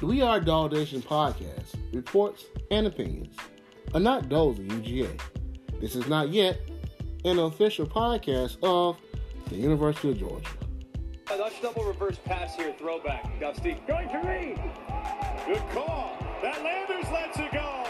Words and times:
The 0.00 0.06
We 0.06 0.22
Are 0.22 0.38
Dog 0.38 0.74
Nation 0.74 1.02
podcast 1.02 1.74
reports 1.92 2.44
and 2.70 2.86
opinions 2.86 3.36
are 3.94 3.98
not 3.98 4.28
those 4.28 4.56
of 4.60 4.64
UGA. 4.66 5.20
This 5.80 5.96
is 5.96 6.06
not 6.06 6.28
yet 6.28 6.60
an 7.24 7.40
official 7.40 7.84
podcast 7.84 8.58
of 8.62 8.96
the 9.48 9.56
University 9.56 10.10
of 10.10 10.18
Georgia. 10.18 10.48
Let's 11.30 11.60
double 11.60 11.82
reverse 11.84 12.16
pass 12.24 12.54
here, 12.54 12.72
throwback. 12.78 13.40
Got 13.40 13.56
Steve 13.56 13.78
going 13.88 14.08
to 14.10 14.22
me. 14.22 14.54
Good 15.46 15.62
call. 15.70 16.16
Matt 16.44 16.62
Landers 16.62 17.10
lets 17.10 17.36
it 17.38 17.50
go. 17.50 17.84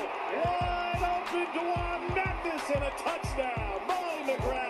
Wide 0.45 1.22
open 1.29 1.45
D'Wan 1.52 2.14
Mathis 2.14 2.70
and 2.75 2.84
a 2.84 2.90
touchdown. 2.96 3.80
Molly 3.86 4.32
McGrath 4.32 4.68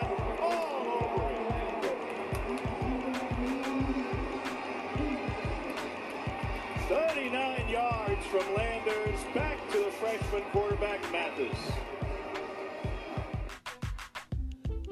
from 8.30 8.54
Landers 8.54 9.18
back 9.34 9.56
to 9.72 9.78
the 9.78 9.90
freshman 9.92 10.42
quarterback 10.52 11.00
Mathis. 11.10 11.56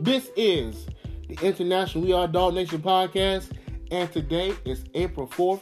This 0.00 0.30
is 0.36 0.86
the 1.28 1.38
International 1.46 2.02
We 2.02 2.14
Are 2.14 2.26
Dog 2.26 2.54
Nation 2.54 2.80
podcast, 2.80 3.50
and 3.90 4.10
today 4.10 4.54
is 4.64 4.84
April 4.94 5.26
4th, 5.26 5.60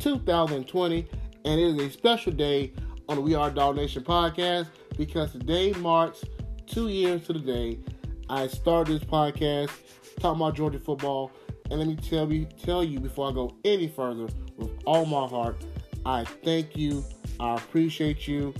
2020, 0.00 1.06
and 1.44 1.60
it 1.60 1.62
is 1.62 1.78
a 1.78 1.90
special 1.90 2.32
day 2.32 2.72
on 3.06 3.16
the 3.16 3.22
We 3.22 3.34
Are 3.34 3.50
Dog 3.50 3.76
Nation 3.76 4.02
podcast 4.02 4.68
because 4.96 5.32
today 5.32 5.72
marks 5.72 6.24
two 6.66 6.88
years 6.88 7.26
to 7.26 7.34
the 7.34 7.40
day 7.40 7.80
I 8.30 8.46
started 8.46 8.98
this 8.98 9.06
podcast 9.06 9.70
talking 10.20 10.40
about 10.40 10.54
Georgia 10.54 10.78
football. 10.78 11.32
And 11.70 11.80
let 11.80 11.86
me 11.86 11.96
tell 11.96 12.32
you, 12.32 12.46
tell 12.46 12.82
you 12.82 12.98
before 12.98 13.28
I 13.28 13.32
go 13.32 13.56
any 13.64 13.88
further, 13.88 14.28
with 14.56 14.70
all 14.86 15.04
my 15.04 15.26
heart, 15.26 15.62
I 16.04 16.24
thank 16.24 16.76
you. 16.76 17.04
I 17.40 17.54
appreciate 17.54 18.28
you. 18.28 18.54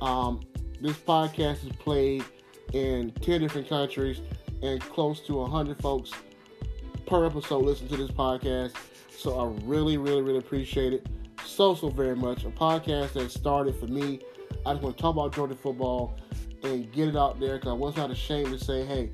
Um, 0.00 0.40
this 0.80 0.96
podcast 0.96 1.66
is 1.66 1.72
played 1.78 2.24
in 2.72 3.10
10 3.20 3.40
different 3.40 3.68
countries 3.68 4.20
and 4.62 4.80
close 4.80 5.20
to 5.20 5.34
100 5.34 5.80
folks 5.80 6.12
per 7.06 7.26
episode 7.26 7.64
listen 7.64 7.86
to 7.88 7.96
this 7.96 8.10
podcast. 8.10 8.72
So 9.10 9.38
I 9.38 9.46
really, 9.64 9.98
really, 9.98 10.22
really 10.22 10.38
appreciate 10.38 10.92
it 10.94 11.06
so, 11.44 11.74
so 11.74 11.88
very 11.88 12.16
much. 12.16 12.44
A 12.44 12.50
podcast 12.50 13.12
that 13.12 13.30
started 13.30 13.74
for 13.76 13.86
me. 13.86 14.20
I 14.64 14.72
just 14.72 14.82
want 14.82 14.96
to 14.96 15.02
talk 15.02 15.14
about 15.14 15.34
Georgia 15.34 15.54
football 15.54 16.16
and 16.62 16.90
get 16.92 17.08
it 17.08 17.16
out 17.16 17.38
there 17.38 17.56
because 17.56 17.68
I 17.68 17.74
was 17.74 17.96
not 17.96 18.10
ashamed 18.10 18.58
to 18.58 18.64
say, 18.64 18.84
hey, 18.84 19.10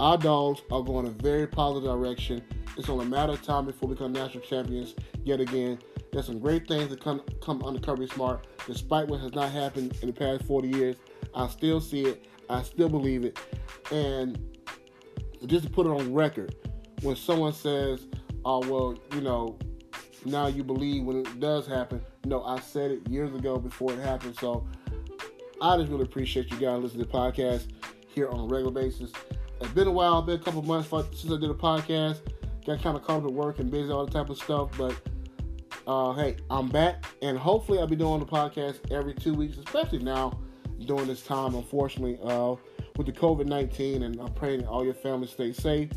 our 0.00 0.16
dogs 0.18 0.62
are 0.70 0.82
going 0.82 1.06
a 1.06 1.10
very 1.10 1.46
positive 1.46 1.88
direction. 1.88 2.42
It's 2.76 2.88
only 2.88 3.06
a 3.06 3.08
matter 3.08 3.32
of 3.32 3.42
time 3.42 3.66
before 3.66 3.88
we 3.88 3.94
become 3.94 4.12
national 4.12 4.42
champions 4.42 4.94
yet 5.24 5.40
again. 5.40 5.78
There's 6.12 6.26
some 6.26 6.38
great 6.40 6.66
things 6.66 6.90
that 6.90 7.00
come 7.02 7.22
come 7.40 7.62
under 7.62 7.80
Kirby 7.80 8.08
Smart, 8.08 8.46
despite 8.66 9.08
what 9.08 9.20
has 9.20 9.32
not 9.32 9.50
happened 9.50 9.96
in 10.02 10.08
the 10.08 10.12
past 10.12 10.44
40 10.44 10.68
years. 10.68 10.96
I 11.34 11.48
still 11.48 11.80
see 11.80 12.02
it. 12.02 12.26
I 12.48 12.62
still 12.62 12.88
believe 12.88 13.24
it. 13.24 13.38
And 13.92 14.38
just 15.46 15.64
to 15.64 15.70
put 15.70 15.86
it 15.86 15.90
on 15.90 16.12
record, 16.12 16.54
when 17.02 17.14
someone 17.16 17.52
says, 17.52 18.06
"Oh 18.44 18.58
well, 18.68 18.98
you 19.14 19.20
know, 19.20 19.56
now 20.24 20.48
you 20.48 20.64
believe 20.64 21.04
when 21.04 21.18
it 21.18 21.40
does 21.40 21.66
happen," 21.66 22.02
no, 22.24 22.42
I 22.42 22.58
said 22.60 22.90
it 22.90 23.08
years 23.08 23.34
ago 23.34 23.58
before 23.58 23.92
it 23.92 24.00
happened. 24.00 24.36
So 24.38 24.66
I 25.62 25.76
just 25.76 25.90
really 25.90 26.04
appreciate 26.04 26.50
you 26.50 26.58
guys 26.58 26.82
listening 26.82 27.04
to 27.04 27.10
the 27.10 27.16
podcast 27.16 27.68
here 28.08 28.28
on 28.28 28.40
a 28.40 28.44
regular 28.44 28.72
basis. 28.72 29.12
It's 29.60 29.72
been 29.72 29.86
a 29.86 29.92
while, 29.92 30.22
been 30.22 30.40
a 30.40 30.42
couple 30.42 30.62
months 30.62 30.88
since 30.88 31.32
I 31.32 31.38
did 31.38 31.50
a 31.50 31.54
podcast. 31.54 32.20
Got 32.66 32.82
kind 32.82 32.96
of 32.96 33.04
caught 33.04 33.18
up 33.18 33.24
at 33.24 33.32
work 33.32 33.58
and 33.58 33.70
busy 33.70 33.90
all 33.90 34.04
that 34.04 34.12
type 34.12 34.28
of 34.28 34.36
stuff, 34.36 34.70
but 34.76 34.94
uh, 35.90 36.12
hey, 36.12 36.36
I'm 36.48 36.68
back, 36.68 37.04
and 37.20 37.36
hopefully 37.36 37.80
I'll 37.80 37.86
be 37.88 37.96
doing 37.96 38.20
the 38.20 38.26
podcast 38.26 38.92
every 38.92 39.12
two 39.12 39.34
weeks, 39.34 39.58
especially 39.58 39.98
now 39.98 40.38
during 40.86 41.08
this 41.08 41.20
time. 41.20 41.56
Unfortunately, 41.56 42.16
uh, 42.22 42.54
with 42.96 43.06
the 43.06 43.12
COVID 43.12 43.46
19, 43.46 44.04
and 44.04 44.20
I'm 44.20 44.32
praying 44.34 44.64
all 44.68 44.84
your 44.84 44.94
families 44.94 45.30
stay 45.30 45.52
safe 45.52 45.90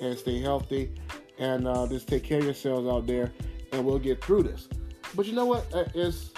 and 0.00 0.16
stay 0.16 0.40
healthy, 0.40 0.94
and 1.38 1.68
uh, 1.68 1.86
just 1.86 2.08
take 2.08 2.24
care 2.24 2.38
of 2.38 2.46
yourselves 2.46 2.88
out 2.88 3.06
there, 3.06 3.32
and 3.72 3.84
we'll 3.84 3.98
get 3.98 4.24
through 4.24 4.44
this. 4.44 4.66
But 5.14 5.26
you 5.26 5.34
know 5.34 5.44
what? 5.44 5.66
Uh, 5.74 5.84
It's 5.94 6.30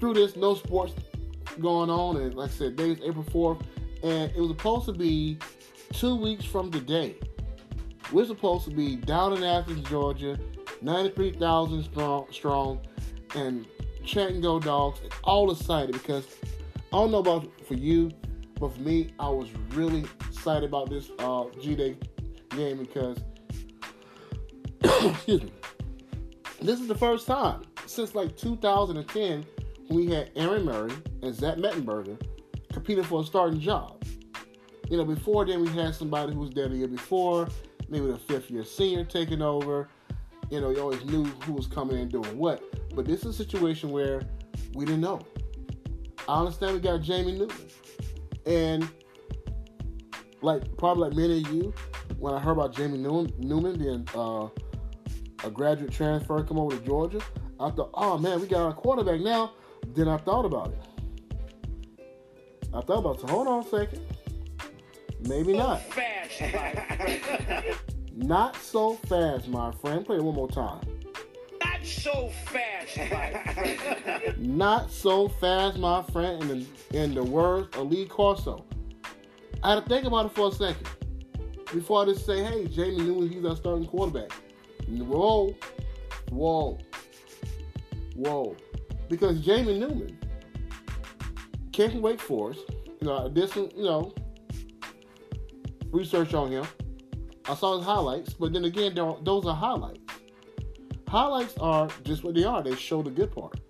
through 0.00 0.14
this, 0.14 0.34
no 0.34 0.56
sports 0.56 0.94
going 1.60 1.90
on, 1.90 2.16
and 2.16 2.34
like 2.34 2.50
I 2.50 2.52
said, 2.52 2.76
today's 2.76 2.98
April 3.04 3.24
4th, 3.24 3.62
and 4.02 4.32
it 4.34 4.40
was 4.40 4.48
supposed 4.48 4.86
to 4.86 4.94
be 4.94 5.38
two 5.92 6.16
weeks 6.16 6.44
from 6.44 6.72
today. 6.72 7.14
We're 8.12 8.26
supposed 8.26 8.64
to 8.64 8.74
be 8.74 8.96
down 8.96 9.36
in 9.36 9.44
Athens, 9.44 9.88
Georgia, 9.88 10.40
93,000 10.82 11.82
strong, 11.84 12.26
strong, 12.30 12.80
and 13.34 13.66
chanting 14.04 14.40
Go 14.40 14.60
Dogs, 14.60 15.00
and 15.00 15.12
all 15.24 15.50
excited 15.50 15.92
because 15.92 16.26
I 16.92 16.96
don't 16.96 17.10
know 17.10 17.18
about 17.18 17.48
for 17.66 17.74
you, 17.74 18.10
but 18.60 18.74
for 18.74 18.80
me, 18.80 19.12
I 19.18 19.28
was 19.28 19.48
really 19.70 20.04
excited 20.28 20.64
about 20.64 20.90
this 20.90 21.10
uh, 21.18 21.44
G 21.60 21.74
Day 21.74 21.96
game 22.50 22.78
because, 22.78 23.18
excuse 24.82 25.42
me, 25.42 25.52
this 26.62 26.80
is 26.80 26.86
the 26.86 26.94
first 26.94 27.26
time 27.26 27.62
since 27.86 28.14
like 28.14 28.36
2010 28.36 29.44
when 29.88 29.96
we 29.96 30.12
had 30.12 30.30
Aaron 30.36 30.64
Murray 30.64 30.92
and 31.22 31.34
Zach 31.34 31.56
Mettenberger 31.56 32.20
competing 32.72 33.04
for 33.04 33.22
a 33.22 33.24
starting 33.24 33.60
job. 33.60 34.02
You 34.90 34.98
know, 34.98 35.04
before 35.04 35.44
then 35.46 35.62
we 35.62 35.68
had 35.68 35.94
somebody 35.94 36.32
who 36.32 36.40
was 36.40 36.50
there 36.50 36.68
the 36.68 36.76
year 36.76 36.88
before, 36.88 37.48
maybe 37.88 38.06
the 38.06 38.18
fifth 38.18 38.50
year 38.50 38.64
senior 38.64 39.04
taking 39.04 39.42
over. 39.42 39.88
You 40.50 40.60
know, 40.60 40.70
you 40.70 40.80
always 40.80 41.04
knew 41.04 41.24
who 41.24 41.52
was 41.52 41.66
coming 41.66 41.98
in 41.98 42.08
doing 42.08 42.36
what. 42.36 42.62
But 42.94 43.06
this 43.06 43.20
is 43.20 43.26
a 43.26 43.32
situation 43.32 43.90
where 43.90 44.22
we 44.74 44.84
didn't 44.84 45.00
know. 45.00 45.20
I 46.28 46.38
understand 46.38 46.74
we 46.74 46.80
got 46.80 47.00
Jamie 47.00 47.32
Newman. 47.32 47.56
And 48.46 48.88
like 50.42 50.76
probably 50.76 51.08
like 51.08 51.16
many 51.16 51.40
of 51.40 51.50
you, 51.50 51.74
when 52.18 52.34
I 52.34 52.38
heard 52.38 52.52
about 52.52 52.74
Jamie 52.74 52.98
Newman, 52.98 53.78
being 53.78 54.06
uh, 54.14 54.48
a 55.44 55.50
graduate 55.50 55.92
transfer 55.92 56.42
come 56.44 56.58
over 56.58 56.76
to 56.76 56.84
Georgia, 56.84 57.20
I 57.58 57.70
thought, 57.70 57.90
oh 57.94 58.18
man, 58.18 58.40
we 58.40 58.46
got 58.46 58.60
our 58.60 58.72
quarterback 58.72 59.20
now. 59.20 59.52
Then 59.94 60.08
I 60.08 60.16
thought 60.18 60.44
about 60.44 60.72
it. 60.72 60.78
I 62.72 62.80
thought 62.80 62.98
about 62.98 63.16
it. 63.16 63.20
So 63.22 63.26
hold 63.28 63.46
on 63.48 63.64
a 63.64 63.68
second. 63.68 64.00
Maybe 65.20 65.56
not. 65.56 65.80
Not 68.16 68.56
so 68.56 68.94
fast, 68.94 69.48
my 69.48 69.72
friend. 69.72 70.06
Play 70.06 70.16
it 70.16 70.24
one 70.24 70.34
more 70.34 70.48
time. 70.48 70.80
Not 71.60 71.84
so 71.84 72.30
fast, 72.46 72.96
my 72.96 73.52
friend. 73.52 74.38
Not 74.38 74.90
so 74.90 75.28
fast, 75.28 75.78
my 75.78 76.02
friend. 76.04 76.42
In 76.42 76.48
the, 76.48 77.02
in 77.02 77.14
the 77.14 77.24
words 77.24 77.76
of 77.76 77.90
Lee 77.90 78.06
Corso. 78.06 78.64
I 79.62 79.74
had 79.74 79.82
to 79.82 79.88
think 79.88 80.06
about 80.06 80.26
it 80.26 80.32
for 80.32 80.48
a 80.48 80.52
second 80.52 80.88
before 81.72 82.02
I 82.02 82.04
just 82.06 82.24
say, 82.24 82.42
hey, 82.44 82.66
Jamie 82.68 82.98
Newman, 82.98 83.28
he's 83.28 83.44
our 83.44 83.56
starting 83.56 83.86
quarterback. 83.86 84.30
Whoa, 84.86 85.54
whoa, 86.30 86.78
whoa. 88.14 88.56
Because 89.08 89.40
Jamie 89.40 89.78
Newman 89.78 90.18
came 91.72 91.90
from 91.90 92.02
Wake 92.02 92.20
Forest. 92.20 92.60
You 93.00 93.08
know, 93.08 93.26
I 93.26 93.28
did 93.28 93.50
some, 93.50 93.70
you 93.74 93.84
know, 93.84 94.14
research 95.90 96.32
on 96.34 96.52
him. 96.52 96.64
I 97.46 97.54
saw 97.54 97.76
his 97.76 97.84
highlights, 97.84 98.34
but 98.34 98.52
then 98.52 98.64
again, 98.64 98.94
those 98.94 99.46
are 99.46 99.54
highlights. 99.54 100.00
Highlights 101.08 101.56
are 101.58 101.88
just 102.02 102.24
what 102.24 102.34
they 102.34 102.44
are. 102.44 102.62
They 102.62 102.74
show 102.74 103.02
the 103.02 103.10
good 103.10 103.30
part. 103.30 103.60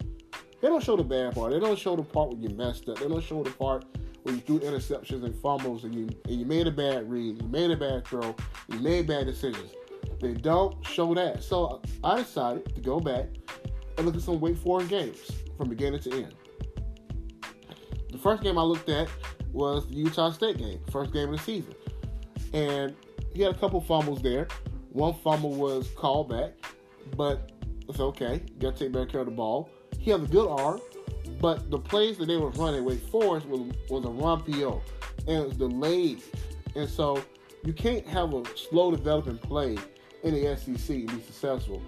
They 0.61 0.69
don't 0.69 0.83
show 0.83 0.97
the 0.97 1.05
bad 1.05 1.35
part. 1.35 1.53
They 1.53 1.61
don't 1.61 1.79
show 1.79 1.97
the 1.97 2.03
part 2.03 2.31
where 2.31 2.41
you 2.41 2.49
messed 2.57 2.89
up. 2.89 2.99
They 2.99 3.09
don't 3.09 3.23
show 3.23 3.43
the 3.43 3.51
part 3.51 3.85
where 4.23 4.35
you 4.35 4.41
threw 4.41 4.61
interceptions 4.61 5.25
and 5.25 5.35
fumbles 5.37 5.85
and 5.85 5.95
you 5.95 6.09
and 6.25 6.41
you 6.41 6.47
made 6.47 6.67
a 6.67 6.71
bad 6.71 7.11
read, 7.11 7.43
you 7.43 7.49
made 7.49 7.71
a 7.71 7.77
bad 7.77 8.07
throw, 8.07 8.35
you 8.69 8.79
made 8.79 9.07
bad 9.07 9.27
decisions. 9.27 9.73
They 10.21 10.33
don't 10.33 10.75
show 10.87 11.15
that. 11.15 11.43
So 11.43 11.83
I 12.03 12.17
decided 12.17 12.75
to 12.75 12.81
go 12.81 12.99
back 13.01 13.27
and 13.99 14.07
look 14.07 14.17
at 14.17 14.23
some 14.23 14.41
Wake 14.41 14.57
Forest 14.57 14.89
games 14.89 15.31
from 15.59 15.69
beginning 15.69 16.01
to 16.01 16.13
end. 16.13 16.35
The 18.11 18.19
first 18.19 18.43
game 18.43 18.57
I 18.57 18.63
looked 18.63 18.89
at 18.89 19.09
was 19.53 19.87
the 19.89 19.97
Utah 19.97 20.31
State 20.31 20.57
game, 20.57 20.81
first 20.91 21.13
game 21.13 21.29
of 21.29 21.37
the 21.37 21.43
season. 21.43 21.75
And 22.55 22.95
he 23.35 23.43
had 23.43 23.55
a 23.55 23.59
couple 23.59 23.81
fumbles 23.81 24.23
there. 24.23 24.49
One 24.91 25.15
fumble 25.15 25.51
was 25.51 25.89
called 25.97 26.31
back, 26.31 26.53
but 27.17 27.51
it's 27.89 28.01
okay. 28.01 28.43
You 28.47 28.61
gotta 28.61 28.79
take 28.79 28.93
better 28.93 29.07
care 29.07 29.21
of 29.21 29.27
the 29.27 29.33
ball. 29.33 29.69
He 29.99 30.11
has 30.13 30.23
a 30.23 30.27
good 30.27 30.49
arm, 30.49 30.81
but 31.41 31.71
the 31.71 31.79
plays 31.79 32.17
that 32.19 32.27
they 32.27 32.37
were 32.37 32.51
running 32.51 32.85
Wake 32.85 33.03
Forest 33.09 33.47
was, 33.47 33.61
was 33.91 34.05
a 34.05 34.09
run 34.09 34.43
PO, 34.43 34.81
and 35.27 35.37
it 35.37 35.47
was 35.49 35.57
delayed. 35.57 36.23
And 36.77 36.89
so 36.89 37.23
you 37.65 37.73
can't 37.73 38.07
have 38.07 38.35
a 38.35 38.45
slow 38.57 38.91
developing 38.91 39.39
play 39.39 39.77
in 40.23 40.35
the 40.35 40.57
SEC 40.57 40.97
and 40.97 41.09
be 41.09 41.23
successful. 41.23 41.83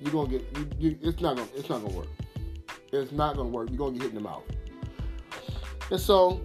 You're 0.00 0.12
gonna 0.12 0.28
get 0.28 0.56
you, 0.56 0.68
you, 0.78 0.98
it's 1.02 1.20
not 1.20 1.36
gonna 1.36 1.48
it's 1.54 1.68
not 1.68 1.82
gonna 1.82 1.96
work. 1.96 2.08
It's 2.92 3.12
not 3.12 3.36
gonna 3.36 3.48
work. 3.48 3.68
You're 3.70 3.78
gonna 3.78 3.92
get 3.92 4.02
hit 4.02 4.10
in 4.10 4.16
the 4.16 4.22
mouth. 4.22 4.44
And 5.90 6.00
so 6.00 6.40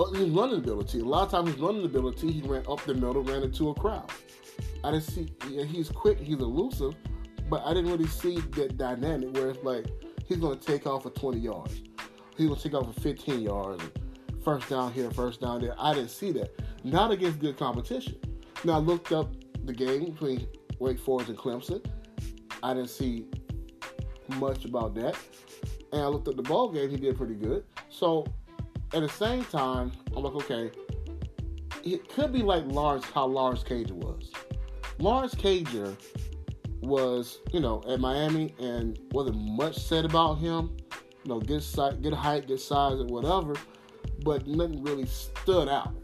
oh, 0.00 0.12
his 0.14 0.30
running 0.30 0.58
ability. 0.58 1.00
A 1.00 1.04
lot 1.04 1.24
of 1.24 1.30
times 1.30 1.50
his 1.50 1.60
running 1.60 1.84
ability, 1.84 2.32
he 2.32 2.42
ran 2.42 2.64
up 2.68 2.84
the 2.84 2.94
middle, 2.94 3.22
ran 3.22 3.42
into 3.42 3.70
a 3.70 3.74
crowd. 3.74 4.10
I 4.82 4.92
didn't 4.92 5.04
see. 5.04 5.28
yeah, 5.48 5.64
He's 5.64 5.90
quick. 5.90 6.18
He's 6.18 6.38
elusive, 6.38 6.94
but 7.48 7.62
I 7.64 7.74
didn't 7.74 7.90
really 7.90 8.06
see 8.06 8.40
that 8.40 8.76
dynamic 8.76 9.34
where 9.34 9.50
it's 9.50 9.62
like 9.62 9.86
he's 10.26 10.38
going 10.38 10.58
to 10.58 10.64
take 10.64 10.86
off 10.86 11.02
for 11.02 11.10
20 11.10 11.38
yards. 11.38 11.82
He's 12.36 12.46
going 12.46 12.58
to 12.58 12.62
take 12.62 12.74
off 12.74 12.94
for 12.94 13.00
15 13.00 13.40
yards. 13.40 13.82
First 14.42 14.70
down 14.70 14.92
here, 14.92 15.10
first 15.10 15.42
down 15.42 15.60
there. 15.60 15.74
I 15.78 15.92
didn't 15.92 16.10
see 16.10 16.32
that. 16.32 16.50
Not 16.82 17.10
against 17.10 17.40
good 17.40 17.58
competition. 17.58 18.16
Now, 18.64 18.74
I 18.74 18.78
looked 18.78 19.12
up 19.12 19.30
the 19.64 19.72
game 19.74 20.12
between 20.12 20.46
Wake 20.78 20.98
Forest 20.98 21.28
and 21.28 21.38
Clemson. 21.38 21.84
I 22.62 22.72
didn't 22.72 22.88
see 22.88 23.26
much 24.38 24.64
about 24.64 24.94
that. 24.94 25.16
And 25.92 26.00
I 26.00 26.06
looked 26.06 26.28
at 26.28 26.36
the 26.36 26.42
ball 26.42 26.70
game, 26.70 26.88
he 26.88 26.96
did 26.96 27.16
pretty 27.16 27.34
good. 27.34 27.64
So 27.90 28.24
at 28.92 29.02
the 29.02 29.08
same 29.08 29.44
time, 29.44 29.92
I'm 30.16 30.22
like, 30.22 30.34
okay, 30.34 30.70
it 31.84 32.08
could 32.08 32.32
be 32.32 32.42
like 32.42 32.64
Lawrence, 32.66 33.04
how 33.04 33.26
Lawrence 33.26 33.62
Cager 33.62 33.92
was. 33.92 34.30
Lawrence 34.98 35.34
Cager 35.34 35.96
was, 36.80 37.38
you 37.52 37.60
know, 37.60 37.82
at 37.88 38.00
Miami 38.00 38.54
and 38.58 38.98
wasn't 39.12 39.38
much 39.38 39.78
said 39.78 40.04
about 40.04 40.38
him. 40.38 40.76
You 41.24 41.34
know, 41.34 41.40
good 41.40 41.62
size, 41.62 41.94
good 42.00 42.14
height, 42.14 42.48
good 42.48 42.60
size, 42.60 42.98
or 42.98 43.06
whatever, 43.06 43.54
but 44.24 44.46
nothing 44.46 44.82
really 44.82 45.06
stood 45.06 45.68
out 45.68 45.94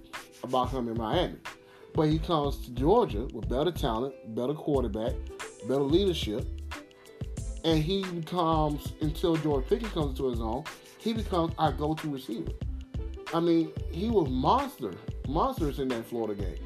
about 0.44 0.71
him 0.71 0.89
in 0.89 0.97
Miami. 0.97 1.37
But 1.94 2.09
he 2.09 2.19
comes 2.19 2.59
to 2.67 2.71
Georgia 2.73 3.27
with 3.32 3.49
better 3.49 3.73
talent, 3.73 4.15
better 4.35 4.53
quarterback, 4.53 5.15
better 5.67 5.82
leadership, 5.82 6.47
and 7.65 7.82
he 7.82 8.05
becomes 8.05 8.93
until 9.00 9.37
George 9.37 9.67
Pickens 9.67 9.93
comes 9.93 10.11
into 10.11 10.31
his 10.31 10.41
own, 10.41 10.65
he 10.99 11.15
becomes 11.15 11.55
our 11.59 11.73
go-to 11.73 12.11
receiver. 12.11 12.53
I 13.34 13.40
mean, 13.40 13.73
he 13.90 14.08
was 14.08 14.28
monster, 14.28 14.94
monsters 15.28 15.78
in 15.78 15.88
that 15.88 16.06
Florida 16.06 16.40
game, 16.40 16.58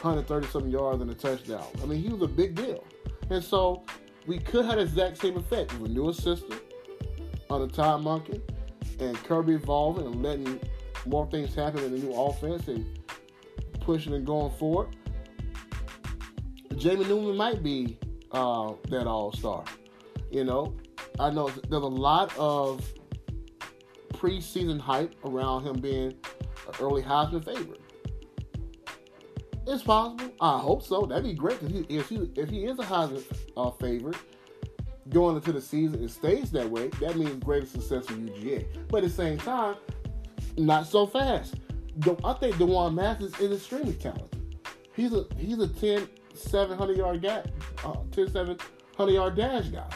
130 0.00 0.46
something 0.48 0.70
yards 0.70 1.02
and 1.02 1.10
a 1.10 1.14
touchdown. 1.14 1.66
I 1.82 1.86
mean, 1.86 2.00
he 2.00 2.08
was 2.08 2.22
a 2.22 2.28
big 2.28 2.54
deal, 2.54 2.84
and 3.30 3.42
so 3.42 3.84
we 4.26 4.38
could 4.38 4.64
have 4.64 4.76
the 4.76 4.82
exact 4.82 5.18
same 5.18 5.36
effect 5.36 5.72
with 5.78 5.90
a 5.90 5.94
new 5.94 6.08
assistant 6.08 6.60
on 7.50 7.66
the 7.66 7.68
Todd 7.68 8.04
Monken 8.04 8.40
and 9.00 9.16
Kirby 9.24 9.54
evolving 9.54 10.06
and 10.06 10.22
letting 10.22 10.60
more 11.06 11.28
things 11.30 11.54
happen 11.54 11.82
in 11.82 11.92
the 11.92 11.98
new 11.98 12.12
offense 12.12 12.68
and 12.68 12.86
pushing 13.80 14.14
and 14.14 14.26
going 14.26 14.52
forward. 14.52 14.88
Jamie 16.76 17.06
Newman 17.06 17.36
might 17.36 17.62
be 17.62 17.98
uh, 18.32 18.72
that 18.90 19.06
all 19.06 19.32
star. 19.32 19.64
You 20.30 20.44
know, 20.44 20.76
I 21.18 21.30
know 21.30 21.48
there's 21.48 21.82
a 21.82 21.86
lot 21.86 22.36
of 22.38 22.84
preseason 24.18 24.80
hype 24.80 25.14
around 25.24 25.64
him 25.64 25.80
being 25.80 26.08
an 26.08 26.74
early 26.80 27.02
Heisman 27.02 27.44
favorite. 27.44 27.80
It's 29.66 29.82
possible. 29.82 30.32
I 30.40 30.58
hope 30.58 30.82
so. 30.82 31.06
That'd 31.06 31.24
be 31.24 31.34
great 31.34 31.60
because 31.60 31.84
if 31.88 32.08
he 32.08 32.30
if 32.36 32.48
he 32.48 32.64
is 32.64 32.78
a 32.78 32.82
Heisman 32.82 33.24
uh, 33.56 33.70
favorite 33.72 34.16
going 35.10 35.36
into 35.36 35.52
the 35.52 35.60
season 35.60 36.00
and 36.00 36.10
stays 36.10 36.50
that 36.52 36.68
way, 36.68 36.88
that 37.00 37.16
means 37.16 37.42
greater 37.44 37.66
success 37.66 38.06
for 38.06 38.14
UGA. 38.14 38.66
But 38.88 38.98
at 38.98 39.10
the 39.10 39.10
same 39.10 39.38
time, 39.38 39.76
not 40.56 40.86
so 40.86 41.06
fast. 41.06 41.54
I 42.24 42.32
think 42.34 42.56
D'Wan 42.58 42.94
Mathis 42.94 43.38
is 43.40 43.52
extremely 43.52 43.94
talented. 43.94 44.28
He's 44.94 45.12
a 45.12 45.26
he's 45.36 45.58
a 45.58 45.68
10, 45.68 46.08
700 46.34 46.96
yard 46.96 47.22
guy, 47.22 47.44
uh, 47.84 47.96
10, 48.10 48.30
700 48.30 49.12
yard 49.12 49.36
dash 49.36 49.66
guy. 49.66 49.88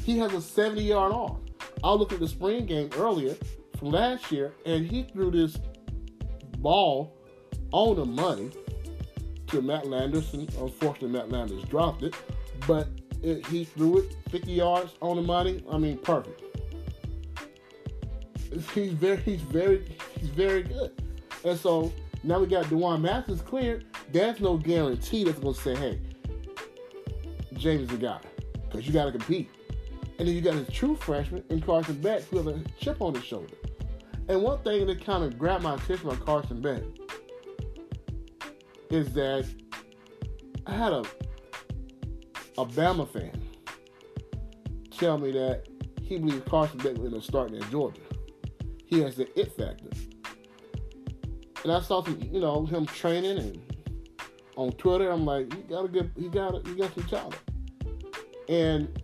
He 0.00 0.18
has 0.18 0.32
a 0.34 0.40
70 0.40 0.82
yard 0.82 1.12
arm. 1.12 1.43
I 1.82 1.92
looked 1.92 2.12
at 2.12 2.20
the 2.20 2.28
spring 2.28 2.66
game 2.66 2.90
earlier 2.96 3.34
from 3.78 3.90
last 3.90 4.30
year, 4.30 4.52
and 4.64 4.86
he 4.86 5.02
threw 5.02 5.30
this 5.30 5.58
ball 6.58 7.16
on 7.72 7.96
the 7.96 8.04
money 8.04 8.50
to 9.48 9.60
Matt 9.60 9.86
Landerson. 9.86 10.48
Unfortunately, 10.58 11.08
Matt 11.08 11.30
Landers 11.30 11.64
dropped 11.64 12.02
it, 12.02 12.14
but 12.66 12.88
it, 13.22 13.46
he 13.46 13.64
threw 13.64 13.98
it 13.98 14.16
50 14.30 14.52
yards 14.52 14.92
on 15.00 15.16
the 15.16 15.22
money. 15.22 15.64
I 15.70 15.78
mean, 15.78 15.98
perfect. 15.98 16.42
He's 18.72 18.92
very, 18.92 19.16
he's 19.18 19.40
very, 19.40 19.84
he's 20.18 20.28
very 20.28 20.62
good. 20.62 20.92
And 21.44 21.58
so 21.58 21.92
now 22.22 22.38
we 22.38 22.46
got 22.46 22.68
D'Wan 22.68 23.02
Mathis 23.02 23.40
cleared. 23.40 23.84
There's 24.12 24.40
no 24.40 24.56
guarantee 24.56 25.24
that's 25.24 25.38
going 25.38 25.54
to 25.54 25.60
say, 25.60 25.74
hey, 25.74 26.00
James 27.54 27.82
is 27.82 27.88
the 27.88 27.96
guy, 27.96 28.20
because 28.64 28.86
you 28.86 28.92
got 28.92 29.06
to 29.06 29.12
compete. 29.12 29.50
And 30.18 30.28
then 30.28 30.34
you 30.34 30.40
got 30.40 30.54
a 30.54 30.64
true 30.70 30.94
freshman 30.96 31.44
in 31.50 31.60
Carson 31.60 32.00
Beck 32.00 32.22
who 32.24 32.38
has 32.38 32.46
a 32.46 32.62
chip 32.78 33.00
on 33.00 33.14
his 33.14 33.24
shoulder. 33.24 33.54
And 34.28 34.42
one 34.42 34.62
thing 34.62 34.86
that 34.86 35.04
kind 35.04 35.24
of 35.24 35.38
grabbed 35.38 35.64
my 35.64 35.74
attention 35.74 36.08
about 36.08 36.24
Carson 36.24 36.60
Beck 36.60 36.82
is 38.90 39.12
that 39.14 39.46
I 40.66 40.74
had 40.74 40.92
a 40.92 41.04
a 42.56 42.64
Bama 42.64 43.08
fan 43.08 43.42
tell 44.90 45.18
me 45.18 45.32
that 45.32 45.66
he 46.00 46.18
believes 46.18 46.42
Carson 46.48 46.78
Beck 46.78 46.96
will 46.98 47.20
starting 47.20 47.60
at 47.60 47.68
Georgia. 47.70 48.00
He 48.86 49.00
has 49.00 49.16
the 49.16 49.38
it 49.38 49.52
factor. 49.56 49.90
And 51.64 51.72
I 51.72 51.80
saw 51.80 52.04
some, 52.04 52.20
you 52.30 52.40
know, 52.40 52.66
him 52.66 52.86
training 52.86 53.38
and 53.38 53.60
on 54.56 54.72
Twitter. 54.72 55.10
I'm 55.10 55.24
like, 55.24 55.52
he 55.52 55.62
got 55.62 55.84
a 55.86 55.88
good, 55.88 56.12
he 56.16 56.28
got, 56.28 56.54
a, 56.54 56.68
he 56.68 56.76
got 56.76 56.94
some 56.94 57.04
talent. 57.04 57.38
And 58.48 59.02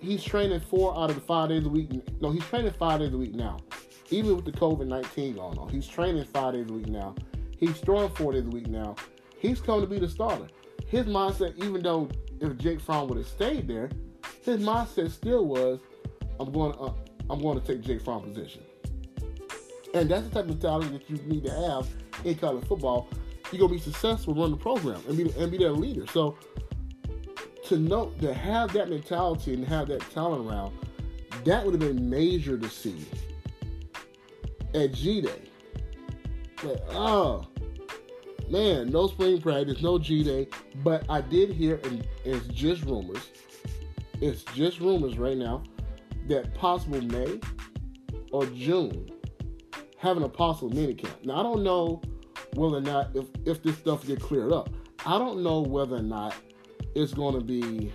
he's 0.00 0.22
training 0.22 0.60
four 0.60 0.96
out 0.96 1.10
of 1.10 1.16
the 1.16 1.22
five 1.22 1.48
days 1.48 1.64
a 1.64 1.68
week. 1.68 1.90
No, 2.20 2.30
he's 2.30 2.44
training 2.44 2.72
five 2.78 3.00
days 3.00 3.12
a 3.12 3.18
week 3.18 3.34
now. 3.34 3.58
Even 4.10 4.36
with 4.36 4.44
the 4.44 4.52
COVID 4.52 4.86
19 4.86 5.34
going 5.34 5.58
on, 5.58 5.68
he's 5.68 5.86
training 5.86 6.24
five 6.24 6.54
days 6.54 6.68
a 6.68 6.72
week 6.72 6.86
now. 6.88 7.14
He's 7.58 7.78
throwing 7.78 8.10
four 8.10 8.32
days 8.32 8.44
a 8.46 8.50
week 8.50 8.68
now. 8.68 8.94
He's 9.38 9.60
coming 9.60 9.82
to 9.82 9.86
be 9.86 9.98
the 9.98 10.08
starter. 10.08 10.46
His 10.86 11.06
mindset, 11.06 11.56
even 11.62 11.82
though 11.82 12.08
if 12.40 12.56
Jake 12.58 12.80
Fromm 12.80 13.08
would 13.08 13.18
have 13.18 13.26
stayed 13.26 13.66
there, 13.66 13.90
his 14.42 14.60
mindset 14.60 15.10
still 15.10 15.46
was, 15.46 15.80
I'm 16.38 16.52
going 16.52 16.72
to, 16.72 16.78
uh, 16.78 16.92
I'm 17.28 17.40
going 17.40 17.60
to 17.60 17.66
take 17.66 17.82
Jake 17.82 18.02
Fromm's 18.02 18.36
position. 18.36 18.62
And 19.94 20.08
that's 20.10 20.28
the 20.28 20.34
type 20.34 20.50
of 20.50 20.60
talent 20.60 20.92
that 20.92 21.08
you 21.08 21.16
need 21.26 21.44
to 21.44 21.50
have 21.50 21.88
in 22.24 22.34
college 22.36 22.64
football. 22.66 23.08
You're 23.50 23.60
gonna 23.60 23.72
be 23.72 23.78
successful 23.78 24.34
running 24.34 24.52
the 24.52 24.56
program 24.56 25.00
and 25.08 25.16
be 25.16 25.32
and 25.38 25.50
be 25.50 25.58
that 25.58 25.72
leader. 25.72 26.06
So 26.08 26.36
to 27.68 27.78
know 27.78 28.12
to 28.20 28.32
have 28.32 28.72
that 28.72 28.88
mentality 28.88 29.54
and 29.54 29.64
have 29.66 29.88
that 29.88 30.00
talent 30.12 30.48
around, 30.48 30.76
that 31.44 31.64
would 31.64 31.74
have 31.74 31.80
been 31.80 32.08
major 32.08 32.58
to 32.58 32.68
see 32.68 33.04
at 34.74 34.92
G 34.92 35.20
Day. 35.20 35.42
But 36.62 36.84
oh 36.90 37.46
man, 38.48 38.90
no 38.90 39.06
spring 39.06 39.40
practice, 39.40 39.82
no 39.82 39.98
G 39.98 40.22
Day. 40.22 40.48
But 40.82 41.04
I 41.08 41.20
did 41.20 41.50
hear, 41.50 41.80
and 41.84 42.06
it's 42.24 42.46
just 42.48 42.84
rumors. 42.84 43.30
It's 44.20 44.44
just 44.44 44.80
rumors 44.80 45.18
right 45.18 45.36
now 45.36 45.62
that 46.28 46.54
possible 46.54 47.02
May 47.02 47.40
or 48.32 48.46
June 48.46 49.10
having 49.98 50.22
a 50.22 50.28
possible 50.28 50.70
minicamp. 50.70 51.24
Now 51.24 51.40
I 51.40 51.42
don't 51.42 51.62
know 51.62 52.00
whether 52.54 52.76
or 52.76 52.80
not 52.80 53.14
if 53.14 53.26
if 53.44 53.62
this 53.62 53.76
stuff 53.76 54.06
get 54.06 54.20
cleared 54.20 54.52
up. 54.52 54.70
I 55.04 55.18
don't 55.18 55.42
know 55.42 55.60
whether 55.60 55.96
or 55.96 56.02
not 56.02 56.34
it's 56.96 57.12
going 57.12 57.34
to 57.34 57.44
be 57.44 57.92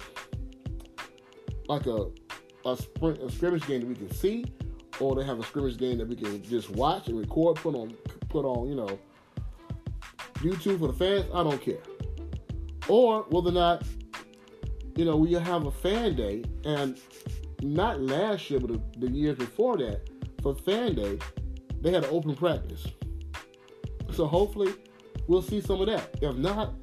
like 1.67 1.87
a 1.87 2.07
a, 2.65 2.77
sprint, 2.77 3.19
a 3.21 3.31
scrimmage 3.31 3.65
game 3.65 3.81
that 3.81 3.87
we 3.87 3.95
can 3.95 4.11
see, 4.13 4.45
or 4.99 5.15
they 5.15 5.23
have 5.23 5.39
a 5.39 5.43
scrimmage 5.43 5.77
game 5.77 5.97
that 5.97 6.07
we 6.07 6.15
can 6.15 6.43
just 6.43 6.69
watch 6.69 7.07
and 7.07 7.17
record, 7.19 7.57
put 7.57 7.73
on, 7.73 7.95
put 8.29 8.45
on, 8.45 8.69
you 8.69 8.75
know, 8.75 8.99
YouTube 10.37 10.79
for 10.79 10.87
the 10.87 10.93
fans. 10.93 11.25
I 11.33 11.43
don't 11.43 11.61
care. 11.61 11.81
Or 12.87 13.23
whether 13.29 13.49
or 13.49 13.53
not, 13.53 13.83
you 14.95 15.05
know, 15.05 15.15
we 15.15 15.33
have 15.33 15.65
a 15.65 15.71
fan 15.71 16.15
day, 16.15 16.43
and 16.63 16.99
not 17.61 18.01
last 18.01 18.49
year, 18.49 18.59
but 18.59 18.71
the, 18.71 19.07
the 19.07 19.11
years 19.11 19.37
before 19.37 19.77
that, 19.77 20.01
for 20.41 20.55
fan 20.55 20.95
day, 20.95 21.17
they 21.81 21.91
had 21.91 22.03
an 22.03 22.09
open 22.11 22.35
practice. 22.35 22.85
So 24.13 24.27
hopefully, 24.27 24.73
we'll 25.27 25.41
see 25.41 25.61
some 25.61 25.81
of 25.81 25.87
that. 25.87 26.09
If 26.21 26.35
not, 26.35 26.73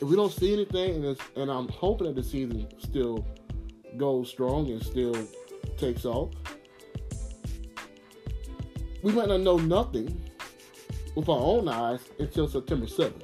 if 0.00 0.08
we 0.08 0.16
don't 0.16 0.32
see 0.32 0.52
anything, 0.52 1.04
and, 1.04 1.18
and 1.36 1.50
I'm 1.50 1.68
hoping 1.68 2.06
that 2.06 2.16
the 2.16 2.22
season 2.22 2.66
still 2.78 3.26
goes 3.96 4.30
strong 4.30 4.70
and 4.70 4.82
still 4.82 5.14
takes 5.76 6.04
off, 6.04 6.30
we 9.02 9.12
might 9.12 9.28
not 9.28 9.40
know 9.40 9.58
nothing 9.58 10.20
with 11.14 11.28
our 11.28 11.38
own 11.38 11.68
eyes 11.68 12.00
until 12.18 12.48
September 12.48 12.86
7th. 12.86 13.22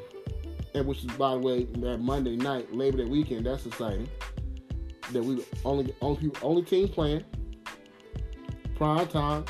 And 0.74 0.86
which 0.86 0.98
is, 0.98 1.10
by 1.12 1.32
the 1.32 1.38
way, 1.38 1.64
that 1.64 1.98
Monday 1.98 2.36
night, 2.36 2.74
Labor 2.74 2.98
Day 2.98 3.04
weekend, 3.04 3.46
that's 3.46 3.64
exciting. 3.64 4.08
That 5.12 5.24
we 5.24 5.42
only 5.64 5.94
only 6.02 6.32
only 6.42 6.62
team 6.62 6.88
playing 6.88 7.24
prime 8.74 9.06
time. 9.06 9.44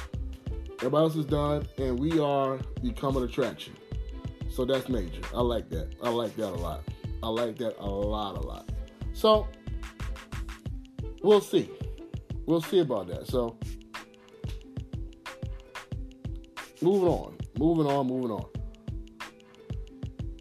Everybody 0.78 1.02
else 1.02 1.16
is 1.16 1.24
done, 1.24 1.66
and 1.78 1.98
we 1.98 2.20
are 2.20 2.58
becoming 2.82 3.24
attraction. 3.24 3.74
So 4.50 4.64
that's 4.64 4.88
major. 4.88 5.22
I 5.34 5.40
like 5.40 5.68
that. 5.70 5.94
I 6.02 6.10
like 6.10 6.36
that 6.36 6.50
a 6.50 6.54
lot. 6.54 6.82
I 7.22 7.28
like 7.28 7.56
that 7.58 7.78
a 7.78 7.86
lot, 7.86 8.36
a 8.36 8.40
lot. 8.40 8.70
So 9.12 9.48
we'll 11.22 11.40
see. 11.40 11.70
We'll 12.46 12.60
see 12.62 12.80
about 12.80 13.08
that. 13.08 13.26
So 13.26 13.58
moving 16.80 17.08
on, 17.08 17.36
moving 17.58 17.86
on, 17.86 18.06
moving 18.06 18.30
on. 18.30 18.46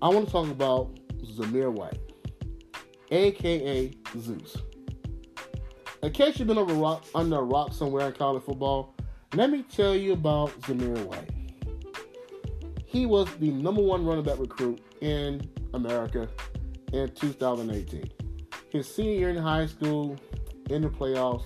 I 0.02 0.10
want 0.10 0.28
to 0.28 0.32
talk 0.32 0.50
about 0.50 1.00
Zamir 1.24 1.72
White, 1.72 2.00
aka 3.12 3.92
Zeus. 4.20 4.58
in 6.04 6.12
case 6.12 6.38
you've 6.38 6.48
been 6.48 6.58
over 6.58 6.74
rock, 6.74 7.06
under 7.16 7.38
a 7.38 7.44
rock 7.44 7.74
somewhere 7.74 8.08
in 8.08 8.14
college 8.14 8.44
football, 8.44 8.94
let 9.34 9.50
me 9.50 9.64
tell 9.64 9.96
you 9.96 10.14
about 10.14 10.50
Zamir 10.62 11.04
White. 11.06 11.32
He 12.86 13.06
was 13.06 13.28
the 13.38 13.50
number 13.50 13.82
one 13.82 14.06
running 14.06 14.24
back 14.24 14.38
recruit 14.38 14.82
in 15.02 15.42
America 15.74 16.30
in 16.94 17.10
2018. 17.10 18.12
His 18.70 18.88
senior 18.88 19.12
year 19.12 19.30
in 19.30 19.38
high 19.38 19.66
school, 19.66 20.18
in 20.70 20.82
the 20.82 20.90
playoffs, 20.90 21.46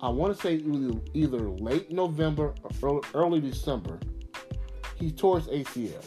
I 0.00 0.08
want 0.08 0.34
to 0.36 0.40
say 0.40 0.54
either, 0.54 1.00
either 1.14 1.48
late 1.48 1.90
November 1.90 2.54
or 2.82 3.00
early 3.14 3.40
December, 3.40 3.98
he 4.96 5.10
tore 5.10 5.40
his 5.40 5.48
ACL. 5.48 6.04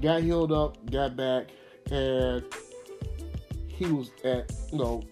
Got 0.00 0.22
healed 0.22 0.52
up, 0.52 0.90
got 0.90 1.16
back, 1.16 1.48
and 1.90 2.44
he 3.68 3.86
was 3.86 4.10
at, 4.24 4.52
you 4.72 4.78
know, 4.78 5.02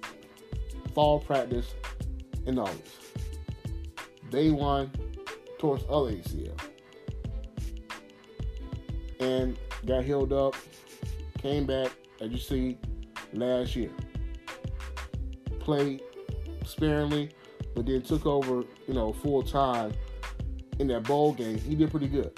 fall 0.95 1.21
practice 1.21 1.75
in 2.47 2.59
August. 2.59 2.95
Day 4.31 4.51
one, 4.51 4.91
towards 5.59 5.85
other 5.89 6.13
ACL. 6.13 6.59
And 9.21 9.57
got 9.85 10.05
healed 10.05 10.33
up, 10.33 10.55
came 11.47 11.65
back, 11.65 11.93
as 12.21 12.33
you 12.33 12.39
see, 12.39 12.77
last 13.33 13.77
year. 13.77 13.91
Played 15.61 16.03
sparingly, 16.65 17.31
but 17.73 17.87
then 17.87 18.03
took 18.03 18.27
over, 18.27 18.65
you 18.89 18.95
know, 18.95 19.13
full 19.13 19.45
time 19.45 19.93
in 20.81 20.89
that 20.89 21.05
bowl 21.05 21.33
game. 21.35 21.59
He 21.59 21.77
did 21.77 21.93
pretty 21.93 22.09
good. 22.09 22.37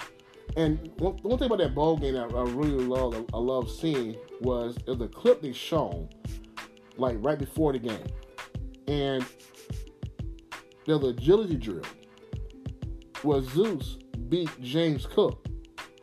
And 0.55 0.91
one, 0.97 1.17
one 1.23 1.39
thing 1.39 1.47
about 1.47 1.57
that 1.57 1.73
bowl 1.73 1.97
game 1.97 2.13
that 2.13 2.31
I 2.35 2.43
really 2.43 2.85
love, 2.85 3.25
I 3.33 3.37
love 3.37 3.71
seeing 3.71 4.15
was 4.41 4.77
the 4.85 5.07
clip 5.07 5.41
they 5.41 5.53
shown, 5.53 6.07
like 6.97 7.17
right 7.19 7.39
before 7.39 7.73
the 7.73 7.79
game, 7.79 8.05
and 8.87 9.25
there's 10.85 11.03
agility 11.03 11.55
drill 11.55 11.83
where 13.23 13.41
Zeus 13.41 13.97
beat 14.29 14.49
James 14.61 15.07
Cook, 15.07 15.47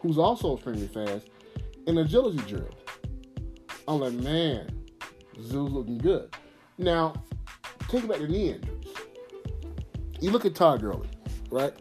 who's 0.01 0.19
also 0.19 0.55
extremely 0.55 0.89
fast, 0.89 1.29
in 1.87 1.99
agility 1.99 2.39
drill. 2.49 2.76
I'm 3.89 4.01
like, 4.01 4.13
man, 4.15 4.69
Zeus 5.41 5.71
looking 5.71 5.99
good. 5.99 6.35
Now, 6.79 7.15
take 7.89 8.05
about 8.05 8.19
to 8.19 8.29
knee 8.29 8.51
injuries. 8.51 8.95
You 10.21 10.31
look 10.31 10.45
at 10.45 10.55
Todd 10.55 10.81
Gurley, 10.81 11.09
right? 11.51 11.73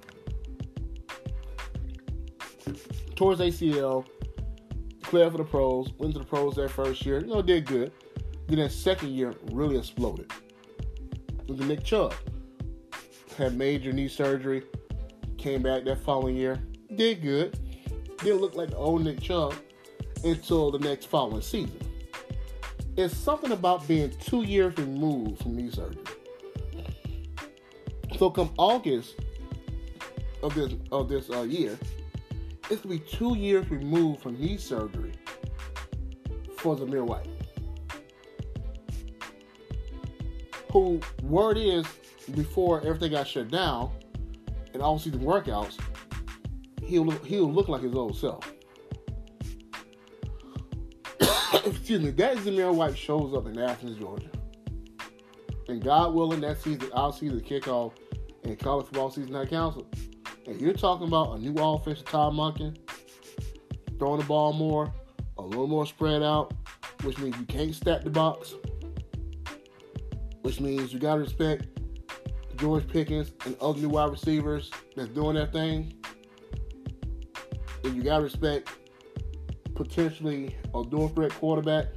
Towards 3.15 3.39
ACL, 3.39 4.05
cleared 5.01 5.31
for 5.31 5.37
the 5.37 5.43
pros, 5.43 5.93
went 5.97 6.13
to 6.13 6.19
the 6.19 6.25
pros 6.25 6.55
that 6.55 6.69
first 6.69 7.05
year, 7.05 7.21
you 7.21 7.27
know, 7.27 7.41
did 7.41 7.65
good. 7.65 7.91
Then 8.47 8.59
that 8.59 8.71
second 8.71 9.09
year 9.09 9.33
really 9.51 9.77
exploded. 9.77 10.31
With 11.47 11.57
the 11.57 11.65
Nick 11.65 11.83
Chubb. 11.83 12.13
Had 13.37 13.57
major 13.57 13.91
knee 13.91 14.07
surgery, 14.07 14.63
came 15.37 15.61
back 15.61 15.83
that 15.85 15.99
following 16.03 16.37
year, 16.37 16.61
did 16.95 17.21
good. 17.21 17.59
Didn't 18.19 18.39
look 18.39 18.55
like 18.55 18.69
the 18.69 18.77
old 18.77 19.03
Nick 19.03 19.19
Chubb 19.19 19.55
until 20.23 20.71
the 20.71 20.79
next 20.79 21.05
following 21.05 21.41
season. 21.41 21.84
It's 22.97 23.15
something 23.15 23.51
about 23.51 23.87
being 23.87 24.11
two 24.21 24.43
years 24.43 24.77
removed 24.77 25.41
from 25.41 25.57
knee 25.57 25.69
surgery. 25.69 26.03
So 28.17 28.29
come 28.29 28.51
August 28.57 29.15
of 30.41 30.55
this 30.55 30.73
of 30.91 31.09
this 31.09 31.29
uh, 31.29 31.41
year, 31.41 31.77
it's 32.69 32.81
gonna 32.81 32.95
be 32.95 32.99
two 32.99 33.35
years 33.35 33.69
removed 33.69 34.21
from 34.21 34.39
knee 34.39 34.57
surgery 34.57 35.11
for 36.57 36.77
Zamir 36.77 37.05
White. 37.05 37.27
Who 40.71 41.01
word 41.21 41.57
is 41.57 41.85
before 42.33 42.79
everything 42.81 43.11
got 43.11 43.27
shut 43.27 43.49
down 43.51 43.91
and 44.73 44.81
all 44.81 44.97
season 44.97 45.19
workouts, 45.19 45.77
he'll 46.81 47.11
he'll 47.11 47.51
look 47.51 47.67
like 47.67 47.81
his 47.81 47.93
old 47.93 48.15
self. 48.15 48.54
Excuse 51.85 52.01
me, 52.01 52.09
that 52.09 52.37
Zamir 52.37 52.73
White 52.73 52.97
shows 52.97 53.35
up 53.35 53.45
in 53.45 53.59
Athens, 53.59 53.99
Georgia. 53.99 54.31
And 55.67 55.83
God 55.83 56.15
willing, 56.15 56.41
that 56.41 56.59
season, 56.59 56.89
I'll 56.95 57.11
see 57.11 57.29
the 57.29 57.39
kickoff 57.39 57.93
in 58.41 58.55
college 58.55 58.87
football 58.87 59.11
season 59.11 59.35
at 59.35 59.51
council. 59.51 59.85
And 60.47 60.59
you're 60.59 60.73
talking 60.73 61.07
about 61.07 61.37
a 61.37 61.39
new 61.39 61.53
offense, 61.61 62.01
Todd 62.01 62.33
Monken, 62.33 62.75
throwing 63.99 64.19
the 64.19 64.25
ball 64.25 64.51
more, 64.51 64.91
a 65.37 65.43
little 65.43 65.67
more 65.67 65.85
spread 65.85 66.23
out, 66.23 66.55
which 67.03 67.19
means 67.19 67.37
you 67.37 67.45
can't 67.45 67.75
stack 67.75 68.03
the 68.03 68.09
box, 68.09 68.55
which 70.41 70.59
means 70.59 70.91
you 70.91 70.97
got 70.97 71.13
to 71.13 71.19
respect 71.19 71.67
George 72.55 72.87
Pickens 72.87 73.31
and 73.45 73.55
other 73.61 73.79
new 73.79 73.89
wide 73.89 74.09
receivers 74.09 74.71
that's 74.95 75.09
doing 75.09 75.35
their 75.35 75.45
thing. 75.45 75.93
And 77.83 77.95
you 77.95 78.01
got 78.01 78.17
to 78.17 78.23
respect 78.23 78.71
potentially 79.75 80.55
a 80.73 80.83
dual 80.83 81.09
threat 81.09 81.31
quarterback 81.31 81.87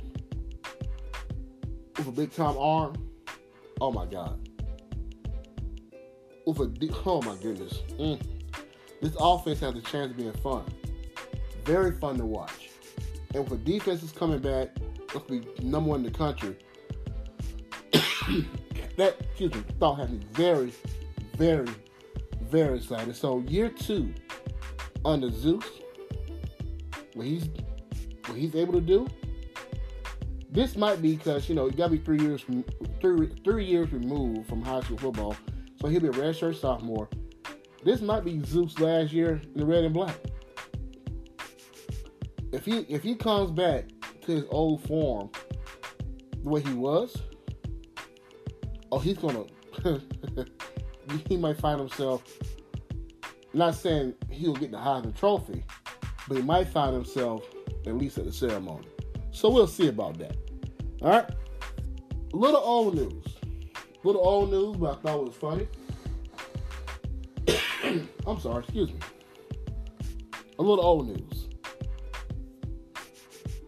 with 1.97 2.08
a 2.08 2.12
big 2.12 2.32
time 2.32 2.56
arm. 2.58 2.94
Oh 3.80 3.92
my 3.92 4.04
God. 4.06 4.49
With 6.47 6.58
a 6.61 7.00
oh 7.06 7.23
my 7.23 7.37
goodness. 7.37 7.82
Mm. 7.99 8.20
This 9.00 9.14
offense 9.20 9.61
has 9.61 9.75
a 9.76 9.80
chance 9.82 10.11
of 10.11 10.16
being 10.16 10.32
fun. 10.35 10.64
Very 11.64 11.92
fun 11.92 12.16
to 12.18 12.25
watch. 12.25 12.70
And 13.35 13.49
with 13.49 13.64
defense 13.64 14.02
is 14.02 14.11
coming 14.11 14.40
back, 14.40 14.70
let's 15.14 15.26
be 15.26 15.47
number 15.62 15.90
one 15.90 16.04
in 16.04 16.11
the 16.11 16.18
country. 16.18 16.56
that 18.97 19.16
excuse 19.20 19.54
me, 19.54 19.62
thought 19.78 19.99
had 19.99 20.11
me 20.11 20.20
very, 20.32 20.73
very, 21.37 21.68
very 22.42 22.78
excited. 22.78 23.14
So 23.14 23.40
year 23.40 23.68
two 23.68 24.12
under 25.04 25.30
Zeus, 25.30 25.64
what 27.14 27.26
he's 27.26 27.49
what 28.28 28.38
he's 28.38 28.54
able 28.54 28.75
to 28.75 28.80
do, 28.80 29.06
this 30.50 30.76
might 30.76 31.02
be 31.02 31.16
because 31.16 31.49
you 31.49 31.54
know 31.54 31.66
he 31.66 31.76
got 31.76 31.87
to 31.87 31.97
be 31.97 31.99
three 31.99 32.20
years 32.20 32.40
from 32.40 32.64
three 33.00 33.28
three 33.44 33.64
years 33.64 33.92
removed 33.92 34.49
from 34.49 34.62
high 34.62 34.80
school 34.80 34.99
football, 34.99 35.37
so 35.80 35.88
he'll 35.88 36.00
be 36.00 36.08
a 36.08 36.12
redshirt 36.12 36.58
sophomore. 36.61 37.08
This 37.85 38.00
might 38.00 38.25
be 38.25 38.42
Zeus 38.44 38.78
last 38.78 39.12
year 39.12 39.40
in 39.54 39.61
the 39.61 39.66
red 39.66 39.85
and 39.85 39.94
black. 39.94 40.16
If 42.52 42.64
he 42.64 42.78
if 42.88 43.02
he 43.02 43.14
comes 43.14 43.50
back 43.50 43.87
to 44.23 44.32
his 44.32 44.44
old 44.49 44.82
form, 44.85 45.30
the 46.42 46.49
way 46.49 46.61
he 46.62 46.73
was, 46.73 47.16
oh, 48.90 48.99
he's 48.99 49.18
gonna 49.18 49.44
he 51.28 51.37
might 51.37 51.58
find 51.58 51.78
himself. 51.78 52.23
Not 53.54 53.75
saying 53.75 54.14
he'll 54.30 54.54
get 54.54 54.70
the 54.70 54.76
Heisman 54.76 55.16
Trophy, 55.16 55.64
but 56.26 56.37
he 56.37 56.42
might 56.42 56.68
find 56.68 56.94
himself 56.94 57.42
at 57.88 57.97
least 57.97 58.18
at 58.18 58.25
the 58.25 58.33
ceremony. 58.33 58.87
So 59.30 59.50
we'll 59.50 59.66
see 59.66 59.88
about 59.88 60.18
that. 60.18 60.37
All 61.02 61.11
right. 61.11 61.30
A 62.33 62.37
little 62.37 62.61
old 62.61 62.95
news. 62.95 63.25
Little 64.04 64.26
old 64.26 64.50
news, 64.50 64.76
but 64.76 64.99
I 64.99 65.00
thought 65.00 65.21
it 65.21 65.26
was 65.26 65.35
funny. 65.37 65.68
I'm 68.26 68.40
sorry, 68.40 68.62
excuse 68.64 68.92
me. 68.92 69.00
A 70.59 70.62
little 70.62 70.85
old 70.85 71.09
news. 71.09 71.49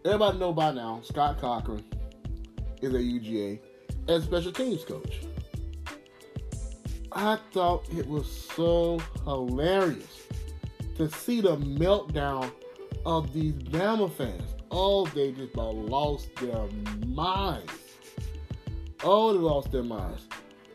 Everybody 0.03 0.39
know 0.39 0.51
by 0.53 0.71
now, 0.71 1.01
Scott 1.03 1.39
Cochran 1.39 1.83
is 2.81 2.93
a 2.93 2.97
UGA 2.97 3.59
as 4.07 4.23
special 4.23 4.51
teams 4.51 4.83
coach. 4.83 5.21
I 7.11 7.37
thought 7.51 7.85
it 7.93 8.07
was 8.07 8.29
so 8.55 8.99
hilarious 9.25 10.27
to 10.97 11.09
see 11.09 11.41
the 11.41 11.57
meltdown 11.57 12.51
of 13.05 13.33
these 13.33 13.53
Bama 13.53 14.11
fans. 14.11 14.55
Oh, 14.69 15.05
they 15.07 15.31
just 15.31 15.53
about 15.53 15.75
lost 15.75 16.29
their 16.35 16.67
minds. 17.07 17.71
Oh, 19.03 19.33
they 19.33 19.39
lost 19.39 19.71
their 19.71 19.83
minds. 19.83 20.27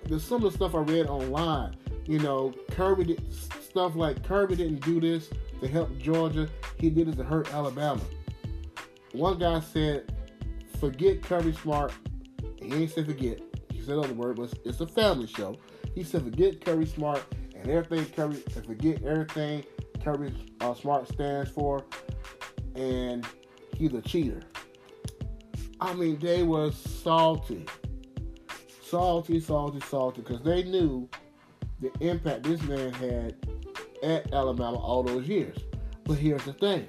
There's 0.04 0.24
some 0.24 0.44
of 0.44 0.52
the 0.52 0.56
stuff 0.56 0.74
I 0.74 0.80
read 0.80 1.06
online. 1.06 1.76
You 2.06 2.18
know, 2.20 2.54
Kirby 2.70 3.04
did 3.04 3.32
stuff 3.32 3.96
like 3.96 4.22
Kirby 4.22 4.56
didn't 4.56 4.84
do 4.84 5.00
this 5.00 5.30
to 5.60 5.68
help 5.68 5.96
Georgia. 5.98 6.48
He 6.78 6.90
did 6.90 7.08
it 7.08 7.16
to 7.16 7.24
hurt 7.24 7.52
Alabama. 7.52 8.02
One 9.12 9.38
guy 9.38 9.60
said, 9.60 10.12
"Forget 10.78 11.22
Kirby 11.22 11.52
Smart." 11.52 11.92
He 12.60 12.72
ain't 12.72 12.90
said 12.90 13.06
forget. 13.06 13.40
He 13.72 13.80
said 13.80 13.98
other 13.98 14.14
word, 14.14 14.36
but 14.36 14.52
it's 14.64 14.80
a 14.80 14.86
family 14.86 15.26
show. 15.26 15.56
He 15.94 16.04
said, 16.04 16.22
"Forget 16.22 16.64
Kirby 16.64 16.86
Smart 16.86 17.22
and 17.54 17.68
everything 17.68 18.06
Kirby, 18.14 18.42
and 18.54 18.66
forget 18.66 19.02
everything 19.02 19.64
Kirby 20.04 20.32
uh, 20.60 20.74
Smart 20.74 21.08
stands 21.08 21.50
for." 21.50 21.84
And 22.76 23.26
he's 23.76 23.92
a 23.94 24.02
cheater. 24.02 24.40
I 25.80 25.92
mean, 25.94 26.18
they 26.18 26.42
were 26.42 26.70
salty. 26.72 27.66
Salty, 28.82 29.40
salty, 29.40 29.80
salty, 29.80 30.22
because 30.22 30.42
they 30.42 30.62
knew 30.62 31.08
the 31.80 31.90
impact 32.00 32.44
this 32.44 32.62
man 32.62 32.92
had 32.92 33.34
at 34.02 34.32
Alabama 34.32 34.78
all 34.78 35.02
those 35.02 35.28
years. 35.28 35.56
But 36.04 36.18
here's 36.18 36.44
the 36.44 36.52
thing 36.52 36.86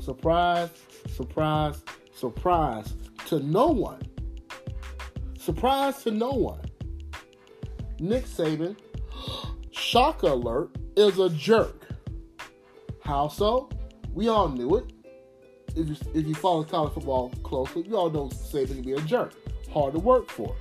surprise, 0.00 0.70
surprise, 1.14 1.84
surprise 2.14 2.94
to 3.26 3.38
no 3.40 3.68
one. 3.68 4.00
Surprise 5.38 6.02
to 6.02 6.10
no 6.10 6.30
one. 6.30 6.60
Nick 7.98 8.24
Saban, 8.24 8.76
shock 9.70 10.22
alert, 10.22 10.70
is 10.96 11.18
a 11.18 11.28
jerk. 11.30 11.86
How 13.04 13.28
so? 13.28 13.68
We 14.12 14.28
all 14.28 14.48
knew 14.48 14.76
it. 14.76 14.92
If 15.76 15.88
you, 15.88 15.96
if 16.14 16.26
you 16.26 16.34
follow 16.34 16.64
college 16.64 16.94
football 16.94 17.30
closely, 17.42 17.82
you 17.82 17.96
all 17.96 18.10
know 18.10 18.28
Saban 18.28 18.74
can 18.74 18.82
be 18.82 18.92
a 18.92 19.00
jerk. 19.02 19.34
Hard 19.72 19.94
to 19.94 20.00
work 20.00 20.28
for. 20.30 20.54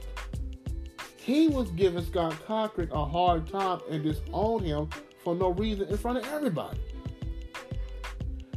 He 1.18 1.48
was 1.48 1.70
giving 1.72 2.04
Scott 2.06 2.36
Cochran 2.46 2.92
a 2.92 3.06
hard 3.06 3.48
time 3.48 3.80
and 3.90 4.04
disowned 4.04 4.66
him 4.66 4.90
for 5.24 5.36
no 5.36 5.50
reason 5.50 5.88
in 5.88 5.98
front 5.98 6.20
of 6.20 6.26
everybody. 6.26 6.80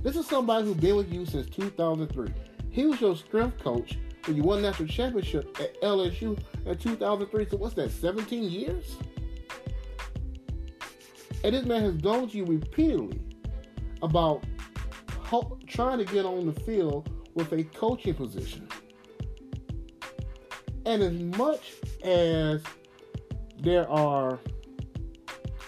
This 0.02 0.16
is 0.16 0.26
somebody 0.26 0.66
who's 0.66 0.76
been 0.76 0.96
with 0.96 1.12
you 1.12 1.24
since 1.24 1.48
2003. 1.50 2.28
He 2.70 2.86
was 2.86 3.00
your 3.00 3.16
strength 3.16 3.62
coach 3.62 3.98
when 4.26 4.36
you 4.36 4.42
won 4.42 4.62
national 4.62 4.88
championship 4.88 5.56
at 5.60 5.80
LSU 5.82 6.38
in 6.66 6.78
2003. 6.78 7.48
So 7.50 7.56
what's 7.56 7.74
that? 7.74 7.90
17 7.90 8.44
years. 8.44 8.96
And 11.44 11.54
this 11.54 11.64
man 11.64 11.82
has 11.82 11.96
gone 11.96 12.28
to 12.28 12.36
you 12.36 12.44
repeatedly 12.44 13.20
about 14.02 14.44
trying 15.66 15.98
to 15.98 16.04
get 16.04 16.24
on 16.24 16.46
the 16.46 16.60
field 16.60 17.10
with 17.34 17.52
a 17.52 17.64
coaching 17.64 18.14
position. 18.14 18.68
And 20.84 21.02
as 21.02 21.38
much 21.38 21.72
as 22.04 22.62
there 23.60 23.88
are 23.88 24.38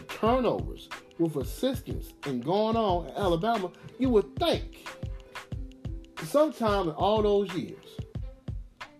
turnovers 0.08 0.88
with 1.18 1.36
assistants 1.36 2.12
and 2.26 2.44
going 2.44 2.76
on 2.76 3.06
in 3.06 3.16
Alabama, 3.16 3.70
you 3.98 4.08
would 4.10 4.36
think 4.36 4.88
sometime 6.24 6.88
in 6.88 6.94
all 6.94 7.22
those 7.22 7.52
years, 7.54 7.84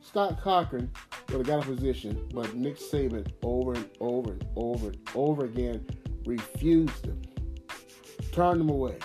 Scott 0.01 0.41
Cochran 0.41 0.91
would 1.29 1.39
have 1.39 1.47
got 1.47 1.65
a 1.65 1.75
position, 1.75 2.29
but 2.33 2.55
Nick 2.55 2.79
Saban 2.79 3.27
over 3.43 3.73
and 3.75 3.91
over 4.01 4.33
and 4.33 4.47
over 4.57 4.89
and 4.89 5.09
over 5.15 5.45
again 5.47 5.85
refused 6.25 7.07
him, 7.07 7.21
turned 8.31 8.61
him 8.61 8.71
away. 8.71 8.99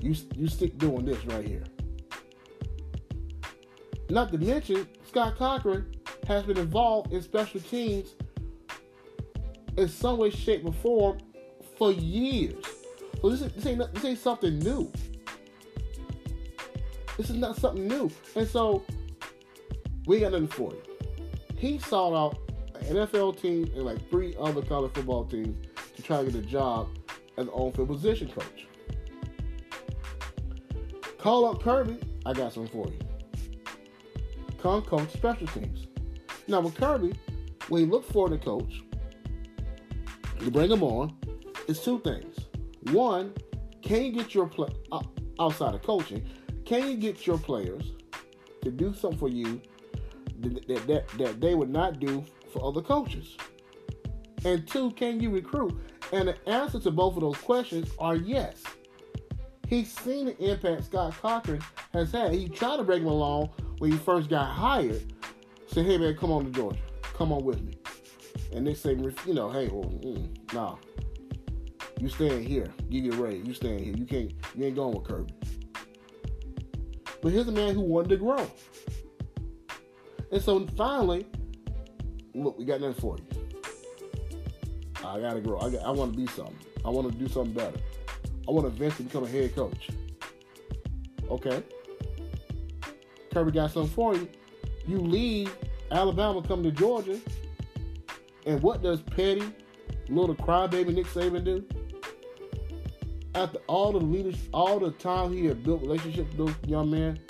You, 0.00 0.14
you 0.34 0.48
stick 0.48 0.78
doing 0.78 1.04
this 1.04 1.24
right 1.26 1.46
here. 1.46 1.64
Not 4.08 4.32
to 4.32 4.38
mention, 4.38 4.88
Scott 5.06 5.36
Cochran 5.36 5.94
has 6.26 6.44
been 6.44 6.58
involved 6.58 7.12
in 7.12 7.22
special 7.22 7.60
teams 7.60 8.14
in 9.76 9.88
some 9.88 10.18
way, 10.18 10.30
shape, 10.30 10.64
or 10.64 10.72
form 10.72 11.18
for 11.76 11.92
years. 11.92 12.64
So 13.20 13.30
this, 13.30 13.42
is, 13.42 13.52
this, 13.52 13.66
ain't, 13.66 13.94
this 13.94 14.04
ain't 14.04 14.18
something 14.18 14.58
new. 14.58 14.90
This 17.16 17.30
is 17.30 17.36
not 17.36 17.56
something 17.56 17.86
new. 17.86 18.10
And 18.34 18.48
so 18.48 18.82
we 20.06 20.20
got 20.20 20.32
nothing 20.32 20.48
for 20.48 20.72
you. 20.72 20.82
He 21.56 21.78
sought 21.78 22.14
out 22.14 22.38
an 22.74 22.96
NFL 22.96 23.40
team 23.40 23.70
and 23.74 23.84
like 23.84 24.08
three 24.10 24.34
other 24.40 24.62
college 24.62 24.92
football 24.92 25.24
teams 25.24 25.66
to 25.96 26.02
try 26.02 26.24
to 26.24 26.30
get 26.30 26.42
a 26.42 26.46
job 26.46 26.88
as 27.36 27.46
an 27.46 27.52
on-field 27.52 27.88
position 27.88 28.28
coach. 28.28 28.66
Call 31.20 31.44
up 31.44 31.62
Kirby. 31.62 31.98
I 32.24 32.32
got 32.32 32.54
something 32.54 32.72
for 32.72 32.90
you. 32.90 32.98
Come 34.62 34.80
coach 34.80 35.12
special 35.12 35.46
teams. 35.48 35.86
Now 36.48 36.62
with 36.62 36.74
Kirby, 36.74 37.12
when 37.68 37.84
you 37.84 37.90
look 37.90 38.10
for 38.10 38.30
the 38.30 38.38
coach, 38.38 38.80
you 40.40 40.50
bring 40.50 40.70
him 40.70 40.82
on. 40.82 41.14
It's 41.68 41.84
two 41.84 42.00
things. 42.00 42.38
One, 42.92 43.34
can 43.82 44.02
you 44.02 44.12
get 44.12 44.34
your 44.34 44.46
play 44.46 44.70
uh, 44.92 45.02
outside 45.38 45.74
of 45.74 45.82
coaching? 45.82 46.26
Can 46.64 46.88
you 46.88 46.96
get 46.96 47.26
your 47.26 47.36
players 47.36 47.92
to 48.62 48.70
do 48.70 48.94
something 48.94 49.18
for 49.18 49.28
you 49.28 49.60
that, 50.38 50.66
that, 50.68 50.86
that, 50.86 51.08
that 51.18 51.40
they 51.42 51.54
would 51.54 51.68
not 51.68 52.00
do 52.00 52.24
for 52.50 52.64
other 52.64 52.80
coaches? 52.80 53.36
And 54.46 54.66
two, 54.66 54.90
can 54.92 55.20
you 55.20 55.28
recruit? 55.28 55.78
And 56.12 56.28
the 56.28 56.48
answer 56.48 56.80
to 56.80 56.90
both 56.90 57.16
of 57.16 57.20
those 57.20 57.36
questions 57.36 57.90
are 57.98 58.16
yes. 58.16 58.62
He's 59.70 59.92
seen 59.92 60.26
the 60.26 60.36
impact 60.50 60.86
Scott 60.86 61.14
Cochran 61.22 61.62
has 61.92 62.10
had. 62.10 62.34
He 62.34 62.48
tried 62.48 62.78
to 62.78 62.82
bring 62.82 63.02
him 63.02 63.08
along 63.08 63.50
when 63.78 63.92
he 63.92 63.98
first 63.98 64.28
got 64.28 64.46
hired. 64.46 65.00
Said, 65.68 65.86
hey 65.86 65.96
man, 65.96 66.16
come 66.16 66.32
on 66.32 66.46
to 66.46 66.50
Georgia. 66.50 66.80
Come 67.02 67.32
on 67.32 67.44
with 67.44 67.62
me. 67.62 67.74
And 68.52 68.66
they 68.66 68.74
say, 68.74 68.94
you 68.94 69.32
know, 69.32 69.48
hey, 69.48 69.68
well, 69.68 69.84
mm, 69.84 70.52
nah. 70.52 70.74
You 72.00 72.08
staying 72.08 72.44
here. 72.44 72.66
Give 72.90 73.04
you 73.04 73.12
a 73.12 73.16
raise. 73.16 73.46
You 73.46 73.54
staying 73.54 73.84
here. 73.84 73.94
You 73.94 74.06
can't, 74.06 74.32
you 74.56 74.64
ain't 74.64 74.74
going 74.74 74.92
with 74.92 75.04
Kirby. 75.04 75.32
But 77.22 77.30
here's 77.30 77.46
a 77.46 77.52
man 77.52 77.76
who 77.76 77.82
wanted 77.82 78.08
to 78.08 78.16
grow. 78.16 78.50
And 80.32 80.42
so 80.42 80.66
finally, 80.76 81.26
look, 82.34 82.58
we 82.58 82.64
got 82.64 82.80
nothing 82.80 83.00
for 83.00 83.18
you. 83.18 83.24
I 85.04 85.20
gotta 85.20 85.40
grow. 85.40 85.58
I, 85.58 85.72
I 85.76 85.90
want 85.90 86.12
to 86.12 86.18
be 86.18 86.26
something. 86.26 86.56
I 86.84 86.90
want 86.90 87.12
to 87.12 87.16
do 87.16 87.28
something 87.28 87.52
better. 87.52 87.78
I 88.50 88.52
want 88.52 88.66
to 88.66 88.72
eventually 88.72 89.04
become 89.04 89.22
a 89.22 89.28
head 89.28 89.54
coach. 89.54 89.90
Okay. 91.30 91.62
Kirby 93.32 93.52
got 93.52 93.70
something 93.70 93.92
for 93.92 94.16
you. 94.16 94.28
You 94.88 94.98
leave 94.98 95.56
Alabama, 95.92 96.42
come 96.42 96.64
to 96.64 96.72
Georgia, 96.72 97.20
and 98.46 98.60
what 98.60 98.82
does 98.82 99.02
petty, 99.02 99.44
little 100.08 100.34
crybaby 100.34 100.92
Nick 100.92 101.06
Saban 101.06 101.44
do? 101.44 101.64
After 103.36 103.60
all 103.68 103.92
the 103.92 104.00
leaders, 104.00 104.34
all 104.52 104.80
the 104.80 104.90
time 104.90 105.32
he 105.32 105.46
had 105.46 105.62
built 105.62 105.82
relationships 105.82 106.36
with 106.36 106.48
those 106.48 106.68
young 106.68 106.90
men, 106.90 107.20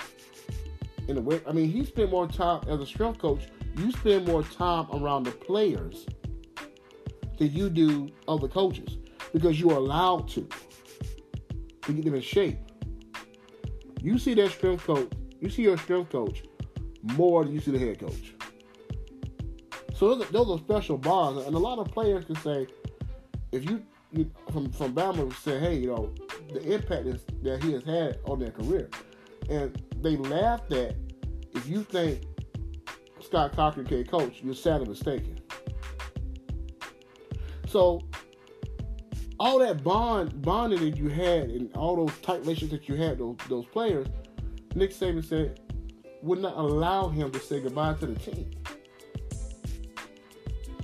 in 1.06 1.16
the 1.16 1.20
way, 1.20 1.42
I 1.46 1.52
mean, 1.52 1.70
he 1.70 1.84
spent 1.84 2.10
more 2.10 2.28
time 2.28 2.62
as 2.66 2.80
a 2.80 2.86
strength 2.86 3.18
coach. 3.18 3.42
You 3.76 3.92
spend 3.92 4.26
more 4.26 4.42
time 4.42 4.86
around 4.90 5.24
the 5.24 5.32
players 5.32 6.06
than 7.36 7.52
you 7.52 7.68
do 7.68 8.08
other 8.26 8.48
coaches 8.48 8.96
because 9.34 9.60
you 9.60 9.70
are 9.70 9.76
allowed 9.76 10.26
to 10.28 10.48
to 11.82 11.92
get 11.92 12.04
them 12.04 12.14
in 12.14 12.20
shape. 12.20 12.58
You 14.02 14.18
see 14.18 14.34
that 14.34 14.50
strength 14.50 14.84
coach, 14.84 15.10
you 15.40 15.50
see 15.50 15.62
your 15.62 15.76
strength 15.78 16.10
coach 16.10 16.42
more 17.02 17.44
than 17.44 17.54
you 17.54 17.60
see 17.60 17.70
the 17.70 17.78
head 17.78 18.00
coach. 18.00 18.34
So 19.94 20.14
those 20.14 20.28
are, 20.28 20.32
those 20.32 20.50
are 20.50 20.58
special 20.58 20.96
bonds, 20.96 21.46
and 21.46 21.54
a 21.54 21.58
lot 21.58 21.78
of 21.78 21.88
players 21.88 22.24
can 22.24 22.36
say, 22.36 22.66
if 23.52 23.68
you, 23.68 23.84
from 24.50 24.70
from 24.72 24.94
Bama 24.94 25.32
say, 25.42 25.58
hey, 25.58 25.76
you 25.76 25.88
know, 25.88 26.14
the 26.52 26.72
impact 26.72 27.06
is, 27.06 27.24
that 27.42 27.62
he 27.62 27.72
has 27.72 27.84
had 27.84 28.18
on 28.24 28.38
their 28.38 28.50
career, 28.50 28.88
and 29.50 29.82
they 30.00 30.16
laughed 30.16 30.72
at 30.72 30.96
if 31.54 31.68
you 31.68 31.82
think 31.82 32.22
Scott 33.20 33.52
Cochran 33.54 33.86
can 33.86 34.04
coach, 34.06 34.40
you're 34.42 34.54
sadly 34.54 34.88
mistaken. 34.88 35.38
So 37.66 38.00
all 39.40 39.58
that 39.58 39.82
bond 39.82 40.42
bonding 40.42 40.78
that 40.80 40.98
you 40.98 41.08
had 41.08 41.48
and 41.48 41.74
all 41.74 41.96
those 41.96 42.16
tight 42.20 42.40
relationships 42.40 42.86
that 42.86 42.88
you 42.88 42.94
had 42.94 43.18
those 43.18 43.36
those 43.48 43.64
players, 43.66 44.06
Nick 44.74 44.90
Saban 44.90 45.24
said 45.24 45.58
would 46.22 46.38
not 46.38 46.56
allow 46.56 47.08
him 47.08 47.32
to 47.32 47.40
say 47.40 47.60
goodbye 47.60 47.94
to 47.94 48.06
the 48.06 48.18
team. 48.20 48.50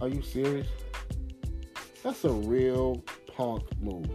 Are 0.00 0.08
you 0.08 0.22
serious? 0.22 0.66
That's 2.02 2.24
a 2.24 2.30
real 2.30 3.04
punk 3.36 3.62
move. 3.80 4.08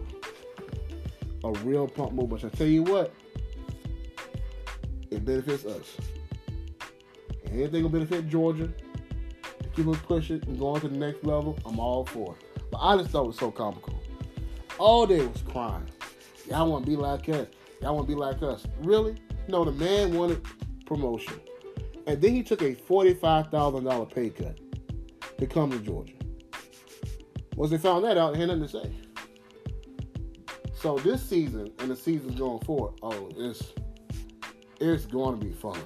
A 1.44 1.52
real 1.60 1.86
punk 1.86 2.12
move. 2.12 2.30
But 2.30 2.44
I 2.44 2.48
tell 2.48 2.66
you 2.66 2.82
what, 2.82 3.14
it 5.10 5.24
benefits 5.24 5.64
us. 5.64 5.96
Anything 7.50 7.82
will 7.82 7.90
benefit 7.90 8.28
Georgia 8.28 8.68
keep 9.74 9.86
us 9.88 9.98
pushing 10.06 10.42
and 10.46 10.58
going 10.58 10.80
to 10.80 10.88
the 10.88 10.96
next 10.96 11.24
level, 11.24 11.58
I'm 11.64 11.78
all 11.78 12.04
for 12.04 12.34
it. 12.34 12.70
But 12.70 12.78
I 12.78 12.96
just 12.96 13.10
thought 13.10 13.24
it 13.24 13.28
was 13.28 13.38
so 13.38 13.50
comical. 13.50 13.91
All 14.82 15.06
day 15.06 15.24
was 15.24 15.40
crying. 15.42 15.88
Y'all 16.50 16.68
want 16.68 16.84
to 16.84 16.90
be 16.90 16.96
like 16.96 17.28
us. 17.28 17.46
Y'all 17.80 17.94
want 17.94 18.08
to 18.08 18.12
be 18.16 18.18
like 18.18 18.42
us. 18.42 18.66
Really? 18.80 19.14
No, 19.46 19.64
the 19.64 19.70
man 19.70 20.12
wanted 20.12 20.44
promotion. 20.86 21.38
And 22.08 22.20
then 22.20 22.34
he 22.34 22.42
took 22.42 22.62
a 22.62 22.74
$45,000 22.74 24.12
pay 24.12 24.30
cut 24.30 24.58
to 25.38 25.46
come 25.46 25.70
to 25.70 25.78
Georgia. 25.78 26.14
Once 27.54 27.70
they 27.70 27.78
found 27.78 28.04
that 28.04 28.18
out, 28.18 28.32
they 28.32 28.40
had 28.40 28.48
nothing 28.48 28.62
to 28.64 28.68
say. 28.68 28.92
So 30.74 30.98
this 30.98 31.22
season 31.22 31.70
and 31.78 31.88
the 31.88 31.94
seasons 31.94 32.34
going 32.34 32.58
forward, 32.64 32.94
oh, 33.04 33.30
it's 33.36 33.72
it's 34.80 35.06
going 35.06 35.38
to 35.38 35.46
be 35.46 35.52
fun. 35.52 35.78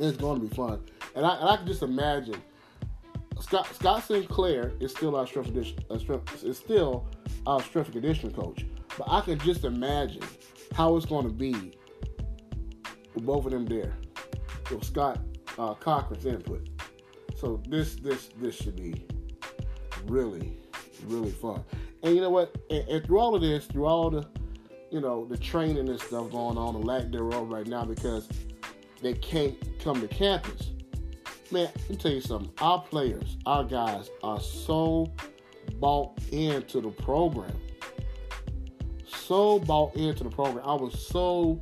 It's 0.00 0.16
going 0.16 0.40
to 0.40 0.48
be 0.48 0.52
fun, 0.52 0.80
and 1.14 1.24
I, 1.24 1.36
and 1.36 1.48
I 1.48 1.56
can 1.58 1.66
just 1.68 1.84
imagine 1.84 2.42
Scott 3.38 3.72
Scott 3.72 4.02
Sinclair 4.02 4.72
is 4.80 4.90
still 4.90 5.14
our 5.14 5.28
strength 5.28 5.56
uh, 5.88 5.98
strength, 5.98 6.42
is 6.42 6.58
still 6.58 7.06
our 7.46 7.62
strength 7.62 7.86
and 7.88 8.02
conditioning 8.02 8.34
coach, 8.34 8.64
but 8.98 9.06
I 9.08 9.20
can 9.20 9.38
just 9.38 9.64
imagine 9.64 10.22
how 10.74 10.96
it's 10.96 11.06
going 11.06 11.26
to 11.26 11.32
be 11.32 11.72
with 13.14 13.24
both 13.24 13.46
of 13.46 13.52
them 13.52 13.66
there, 13.66 13.94
with 14.70 14.84
Scott 14.84 15.20
uh, 15.58 15.74
Cochran's 15.74 16.26
input. 16.26 16.68
So 17.36 17.62
this 17.68 17.96
this 17.96 18.30
this 18.38 18.54
should 18.54 18.76
be 18.76 19.06
really 20.06 20.58
really 21.06 21.30
fun. 21.30 21.64
And 22.02 22.14
you 22.14 22.20
know 22.20 22.30
what? 22.30 22.56
And, 22.70 22.88
and 22.88 23.04
through 23.04 23.18
all 23.18 23.34
of 23.34 23.42
this, 23.42 23.66
through 23.66 23.86
all 23.86 24.10
the 24.10 24.26
you 24.90 25.00
know 25.00 25.26
the 25.26 25.36
training 25.36 25.88
and 25.88 26.00
stuff 26.00 26.30
going 26.30 26.56
on, 26.56 26.74
the 26.74 26.80
lack 26.80 27.10
thereof 27.10 27.50
right 27.50 27.66
now 27.66 27.84
because 27.84 28.28
they 29.02 29.14
can't 29.14 29.56
come 29.80 30.00
to 30.00 30.08
campus. 30.08 30.70
Man, 31.50 31.70
let 31.74 31.90
me 31.90 31.96
tell 31.96 32.12
you 32.12 32.20
something. 32.20 32.50
Our 32.60 32.82
players, 32.82 33.36
our 33.46 33.62
guys 33.64 34.10
are 34.22 34.40
so 34.40 35.12
bought 35.78 36.15
into 36.32 36.80
the 36.80 36.90
program. 36.90 37.54
So 39.06 39.58
bought 39.58 39.94
into 39.96 40.24
the 40.24 40.30
program. 40.30 40.64
I 40.66 40.74
was 40.74 41.06
so 41.06 41.60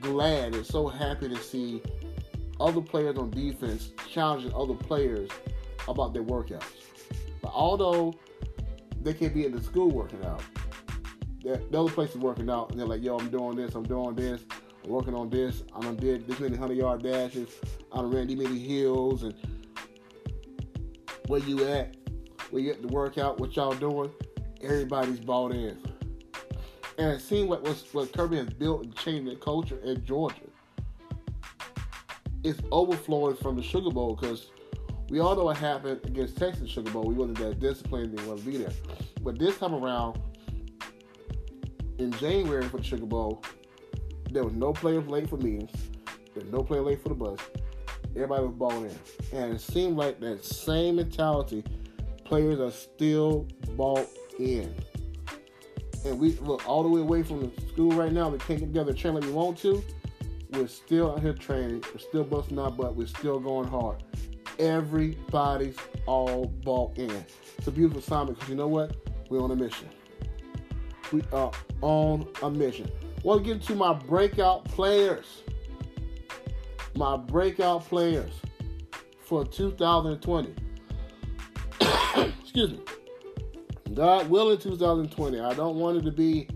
glad 0.00 0.54
and 0.54 0.64
so 0.64 0.88
happy 0.88 1.28
to 1.28 1.36
see 1.36 1.82
other 2.60 2.80
players 2.80 3.16
on 3.18 3.30
defense 3.30 3.92
challenging 4.08 4.52
other 4.54 4.74
players 4.74 5.30
about 5.88 6.12
their 6.12 6.22
workouts. 6.22 6.64
But 7.40 7.52
although 7.54 8.14
they 9.02 9.14
can't 9.14 9.34
be 9.34 9.46
in 9.46 9.52
the 9.52 9.60
school 9.60 9.90
working 9.90 10.24
out, 10.24 10.42
the 11.42 11.54
other 11.76 11.90
places 11.90 12.18
working 12.18 12.48
out, 12.48 12.70
and 12.70 12.78
they're 12.78 12.86
like, 12.86 13.02
"Yo, 13.02 13.16
I'm 13.16 13.28
doing 13.28 13.56
this, 13.56 13.74
I'm 13.74 13.82
doing 13.82 14.14
this, 14.14 14.42
I'm 14.84 14.90
working 14.90 15.14
on 15.14 15.28
this, 15.28 15.64
I 15.74 15.80
done 15.80 15.96
did 15.96 16.26
this 16.28 16.38
many 16.38 16.56
hundred 16.56 16.76
yard 16.76 17.02
dashes, 17.02 17.48
I 17.92 17.96
done 17.96 18.12
ran 18.12 18.28
these 18.28 18.38
many 18.38 18.60
hills, 18.60 19.24
and 19.24 19.34
where 21.26 21.40
you 21.40 21.64
at, 21.64 21.96
where 22.52 22.62
you 22.62 22.74
to 22.74 22.82
the 22.82 22.88
workout, 22.88 23.40
what 23.40 23.56
y'all 23.56 23.74
doing, 23.74 24.10
everybody's 24.62 25.20
bought 25.20 25.52
in." 25.52 25.76
And 26.98 27.10
it 27.10 27.20
seems 27.20 27.48
like 27.48 27.62
what, 27.62 27.76
what 27.92 28.12
Kirby 28.12 28.36
has 28.36 28.50
built 28.50 28.84
and 28.84 28.94
changed 28.96 29.30
the 29.30 29.36
culture 29.36 29.78
in 29.82 30.04
Georgia 30.04 30.52
it's 32.44 32.60
overflowing 32.72 33.36
from 33.36 33.56
the 33.56 33.62
Sugar 33.62 33.90
Bowl 33.90 34.16
because 34.16 34.50
we 35.08 35.20
all 35.20 35.36
know 35.36 35.44
what 35.44 35.56
happened 35.56 36.00
against 36.04 36.36
Texas 36.36 36.70
Sugar 36.70 36.90
Bowl. 36.90 37.04
We 37.04 37.14
wasn't 37.14 37.38
that 37.38 37.60
disciplined, 37.60 38.18
want 38.26 38.40
to 38.40 38.46
be 38.46 38.56
there. 38.56 38.72
But 39.22 39.38
this 39.38 39.58
time 39.58 39.74
around, 39.74 40.20
in 41.98 42.10
January 42.12 42.66
for 42.68 42.78
the 42.78 42.82
Sugar 42.82 43.06
Bowl, 43.06 43.42
there 44.30 44.42
was 44.44 44.54
no 44.54 44.72
players 44.72 45.06
late 45.06 45.28
for 45.28 45.36
meetings. 45.36 45.70
There 46.34 46.42
was 46.42 46.52
no 46.52 46.62
player 46.62 46.80
late 46.80 47.02
for 47.02 47.10
the 47.10 47.14
bus. 47.14 47.38
Everybody 48.16 48.42
was 48.44 48.54
balling 48.54 48.90
in. 48.90 49.38
And 49.38 49.54
it 49.54 49.60
seemed 49.60 49.96
like 49.96 50.18
that 50.20 50.44
same 50.44 50.96
mentality, 50.96 51.62
players 52.32 52.60
are 52.60 52.70
still 52.70 53.46
bought 53.76 54.08
in. 54.38 54.74
And 56.06 56.18
we 56.18 56.30
look 56.36 56.66
all 56.66 56.82
the 56.82 56.88
way 56.88 57.02
away 57.02 57.22
from 57.22 57.40
the 57.40 57.68
school 57.68 57.92
right 57.92 58.10
now. 58.10 58.30
We 58.30 58.38
can't 58.38 58.58
get 58.58 58.68
together 58.68 58.94
train 58.94 59.12
like 59.12 59.24
we 59.24 59.32
want 59.32 59.58
to. 59.58 59.84
We're 60.52 60.66
still 60.66 61.12
out 61.12 61.20
here 61.20 61.34
training. 61.34 61.84
We're 61.92 62.00
still 62.00 62.24
busting 62.24 62.58
our 62.58 62.70
butt. 62.70 62.96
We're 62.96 63.06
still 63.06 63.38
going 63.38 63.68
hard. 63.68 64.02
Everybody's 64.58 65.76
all 66.06 66.46
bought 66.64 66.96
in. 66.96 67.10
It's 67.58 67.66
a 67.66 67.70
beautiful 67.70 68.00
assignment 68.00 68.38
because 68.38 68.48
you 68.48 68.56
know 68.56 68.66
what? 68.66 68.96
We're 69.28 69.42
on 69.42 69.50
a 69.50 69.56
mission. 69.56 69.90
We 71.12 71.20
are 71.34 71.52
on 71.82 72.26
a 72.42 72.50
mission. 72.50 72.90
Want 73.24 73.42
to 73.42 73.46
get 73.46 73.60
into 73.60 73.74
my 73.74 73.92
breakout 73.92 74.64
players. 74.64 75.42
My 76.96 77.14
breakout 77.18 77.84
players 77.84 78.32
for 79.20 79.44
2020. 79.44 80.61
Excuse 82.54 82.72
me. 82.72 83.94
God 83.94 84.28
willing, 84.28 84.58
2020. 84.58 85.40
I 85.40 85.54
don't 85.54 85.76
want 85.76 85.96
it 85.96 86.02
to 86.02 86.12
be 86.12 86.46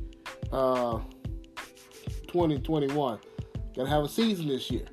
uh, 0.52 0.98
2021. 2.28 3.18
Gotta 3.74 3.88
have 3.88 4.04
a 4.04 4.08
season 4.08 4.46
this 4.48 4.70
year. 4.70 4.84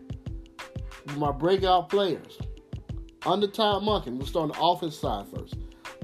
My 1.18 1.34
breakout 1.34 1.90
players. 1.90 2.38
Under 3.26 3.48
Todd 3.48 3.84
Monken, 3.84 4.16
we'll 4.16 4.26
start 4.26 4.44
on 4.44 4.50
the 4.58 4.62
offense 4.62 4.98
side 4.98 5.26
first. 5.36 5.56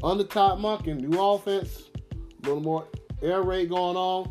Under 0.03 0.25
Todd 0.25 0.59
Monken, 0.59 0.99
new 0.99 1.17
offense, 1.17 1.91
a 2.11 2.45
little 2.45 2.61
more 2.61 2.85
air 3.21 3.41
raid 3.41 3.69
going 3.69 3.95
on. 3.95 4.29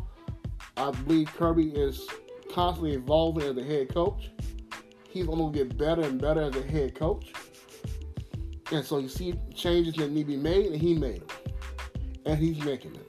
I 0.77 0.91
believe 0.91 1.33
Kirby 1.33 1.69
is 1.69 2.07
constantly 2.53 2.93
evolving 2.93 3.43
as 3.43 3.57
a 3.57 3.63
head 3.63 3.91
coach. 3.91 4.29
He's 5.09 5.25
going 5.25 5.51
to 5.51 5.57
get 5.57 5.79
better 5.79 6.03
and 6.03 6.21
better 6.21 6.41
as 6.41 6.55
a 6.55 6.61
head 6.61 6.93
coach. 6.93 7.33
And 8.71 8.85
so 8.85 8.99
you 8.99 9.09
see 9.09 9.33
changes 9.53 9.95
that 9.95 10.11
need 10.11 10.23
to 10.23 10.27
be 10.27 10.37
made, 10.37 10.67
and 10.67 10.81
he 10.81 10.93
made 10.93 11.21
them. 11.21 11.37
And 12.25 12.37
he's 12.37 12.63
making 12.63 12.93
them. 12.93 13.05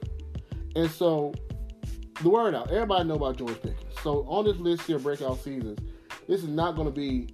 And 0.75 0.89
so 0.89 1.33
the 2.21 2.29
word 2.29 2.55
out. 2.55 2.71
Everybody 2.71 3.07
know 3.07 3.15
about 3.15 3.37
George 3.37 3.61
Pickens. 3.61 3.93
So 4.03 4.25
on 4.27 4.45
this 4.45 4.57
list 4.57 4.83
here, 4.83 4.99
breakout 4.99 5.39
seasons, 5.39 5.79
this 6.27 6.41
is 6.41 6.49
not 6.49 6.75
going 6.75 6.87
to 6.87 6.93
be 6.93 7.29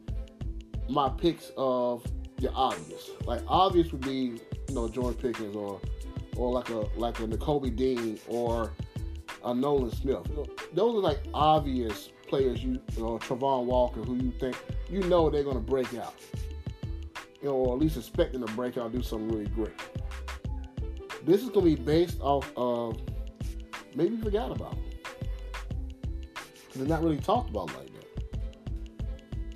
my 0.90 1.10
picks 1.10 1.52
of 1.58 2.06
the 2.38 2.52
obvious. 2.52 3.10
Like 3.26 3.42
obvious 3.48 3.92
would 3.92 4.02
be, 4.02 4.40
you 4.68 4.76
know, 4.76 4.88
George 4.88 5.18
Pickens 5.18 5.56
or 5.56 5.80
or 6.36 6.52
like 6.52 6.70
a 6.70 6.86
like 6.96 7.20
a 7.20 7.28
Nakobe 7.28 7.76
Dean 7.76 8.20
or 8.28 8.72
a 9.44 9.54
Nolan 9.54 9.92
Smith. 9.92 10.30
Those 10.74 10.96
are 10.96 11.02
like 11.02 11.20
obvious 11.34 12.10
players. 12.28 12.64
You, 12.64 12.80
you 12.96 13.04
know, 13.04 13.18
Travon 13.18 13.66
Walker, 13.66 14.02
who 14.02 14.16
you 14.16 14.32
think 14.40 14.56
you 14.90 15.02
know 15.02 15.30
they're 15.30 15.44
going 15.44 15.56
to 15.56 15.62
break 15.62 15.94
out, 15.96 16.16
or 17.44 17.74
at 17.74 17.80
least 17.80 17.98
expecting 17.98 18.46
to 18.46 18.52
break 18.54 18.78
out, 18.78 18.92
do 18.92 19.02
something 19.02 19.30
really 19.30 19.50
great. 19.50 19.74
This 21.26 21.44
is 21.44 21.50
going 21.50 21.66
to 21.66 21.76
be 21.76 21.82
based 21.82 22.22
off 22.22 22.52
of 22.56 23.00
maybe 23.96 24.16
you 24.16 24.22
forgot 24.22 24.52
about. 24.52 24.78
They're 26.76 26.88
not 26.88 27.02
really 27.04 27.18
talked 27.18 27.50
about 27.50 27.68
like 27.76 27.88
that. 27.94 28.40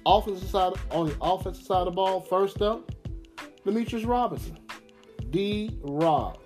Offensive 0.06 0.50
side 0.50 0.74
on 0.90 1.10
the 1.10 1.18
offensive 1.22 1.64
side 1.64 1.80
of 1.80 1.86
the 1.86 1.92
ball, 1.92 2.20
first 2.20 2.62
up, 2.62 2.92
Demetris 3.66 4.08
Robertson. 4.08 4.58
D 5.30 5.80
Rob. 5.82 6.40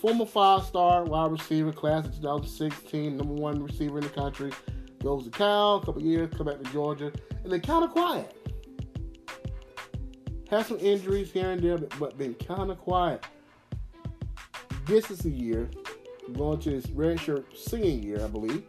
Former 0.00 0.26
five-star 0.26 1.04
wide 1.04 1.32
receiver, 1.32 1.72
class 1.72 2.04
of 2.04 2.14
2016, 2.16 3.16
number 3.16 3.32
one 3.32 3.62
receiver 3.62 3.98
in 3.98 4.04
the 4.04 4.10
country. 4.10 4.52
Goes 5.02 5.24
to 5.24 5.30
Cal, 5.30 5.76
a 5.76 5.84
couple 5.84 6.02
years, 6.02 6.30
come 6.36 6.46
back 6.46 6.62
to 6.62 6.72
Georgia, 6.72 7.10
and 7.42 7.52
then 7.52 7.60
kind 7.60 7.84
of 7.84 7.90
quiet. 7.90 8.36
Had 10.50 10.66
some 10.66 10.78
injuries 10.78 11.32
here 11.32 11.50
and 11.50 11.62
there, 11.62 11.78
but, 11.78 12.16
been 12.16 12.34
kind 12.34 12.70
of 12.70 12.78
quiet. 12.78 13.24
This 14.86 15.10
is 15.10 15.18
the 15.18 15.30
year, 15.30 15.68
going 16.34 16.60
to 16.60 16.70
his 16.70 16.86
redshirt 16.86 17.44
singing 17.56 18.02
year, 18.02 18.22
I 18.22 18.28
believe 18.28 18.64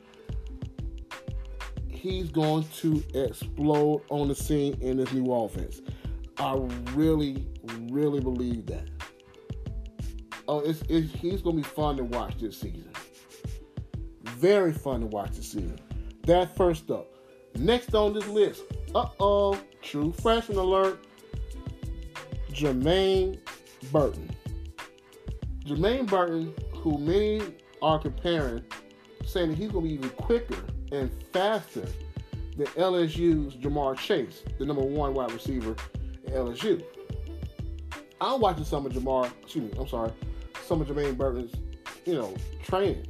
he's 1.97 2.29
going 2.29 2.63
to 2.77 3.03
explode 3.13 4.01
on 4.09 4.27
the 4.27 4.35
scene 4.35 4.77
in 4.81 4.97
this 4.97 5.11
new 5.11 5.31
offense. 5.31 5.81
I 6.37 6.55
really, 6.93 7.47
really 7.89 8.19
believe 8.19 8.67
that. 8.67 8.87
Oh, 10.47 10.59
it's, 10.59 10.81
it's 10.87 11.11
he's 11.13 11.41
going 11.41 11.57
to 11.57 11.63
be 11.63 11.67
fun 11.67 11.97
to 11.97 12.03
watch 12.03 12.39
this 12.39 12.57
season. 12.57 12.91
Very 14.23 14.71
fun 14.71 15.01
to 15.01 15.07
watch 15.07 15.31
this 15.31 15.51
season. 15.51 15.79
That 16.23 16.55
first 16.55 16.89
up. 16.91 17.07
Next 17.55 17.95
on 17.95 18.13
this 18.13 18.27
list, 18.27 18.61
uh 18.93 19.07
oh, 19.19 19.59
true 19.81 20.13
freshman 20.21 20.57
alert. 20.57 21.06
Jermaine 22.57 23.37
Burton. 23.91 24.27
Jermaine 25.63 26.07
Burton, 26.07 26.55
who 26.73 26.97
many 26.97 27.39
are 27.83 27.99
comparing, 27.99 28.63
saying 29.25 29.49
that 29.49 29.57
he's 29.59 29.69
going 29.69 29.83
to 29.83 29.89
be 29.89 29.93
even 29.93 30.09
quicker 30.09 30.63
and 30.91 31.11
faster 31.31 31.85
than 32.57 32.65
LSU's 32.67 33.53
Ja'Marr 33.57 33.95
Chase, 33.95 34.43
the 34.57 34.65
number 34.65 34.81
one 34.81 35.13
wide 35.13 35.31
receiver 35.31 35.75
at 36.25 36.33
LSU. 36.33 36.83
I'm 38.19 38.41
watching 38.41 38.65
some 38.65 38.87
of 38.87 38.93
Ja'Marr, 38.93 39.31
excuse 39.43 39.71
me, 39.71 39.79
I'm 39.79 39.87
sorry, 39.87 40.11
some 40.65 40.81
of 40.81 40.87
Jermaine 40.87 41.15
Burton's, 41.15 41.53
you 42.05 42.15
know, 42.15 42.33
training, 42.63 43.05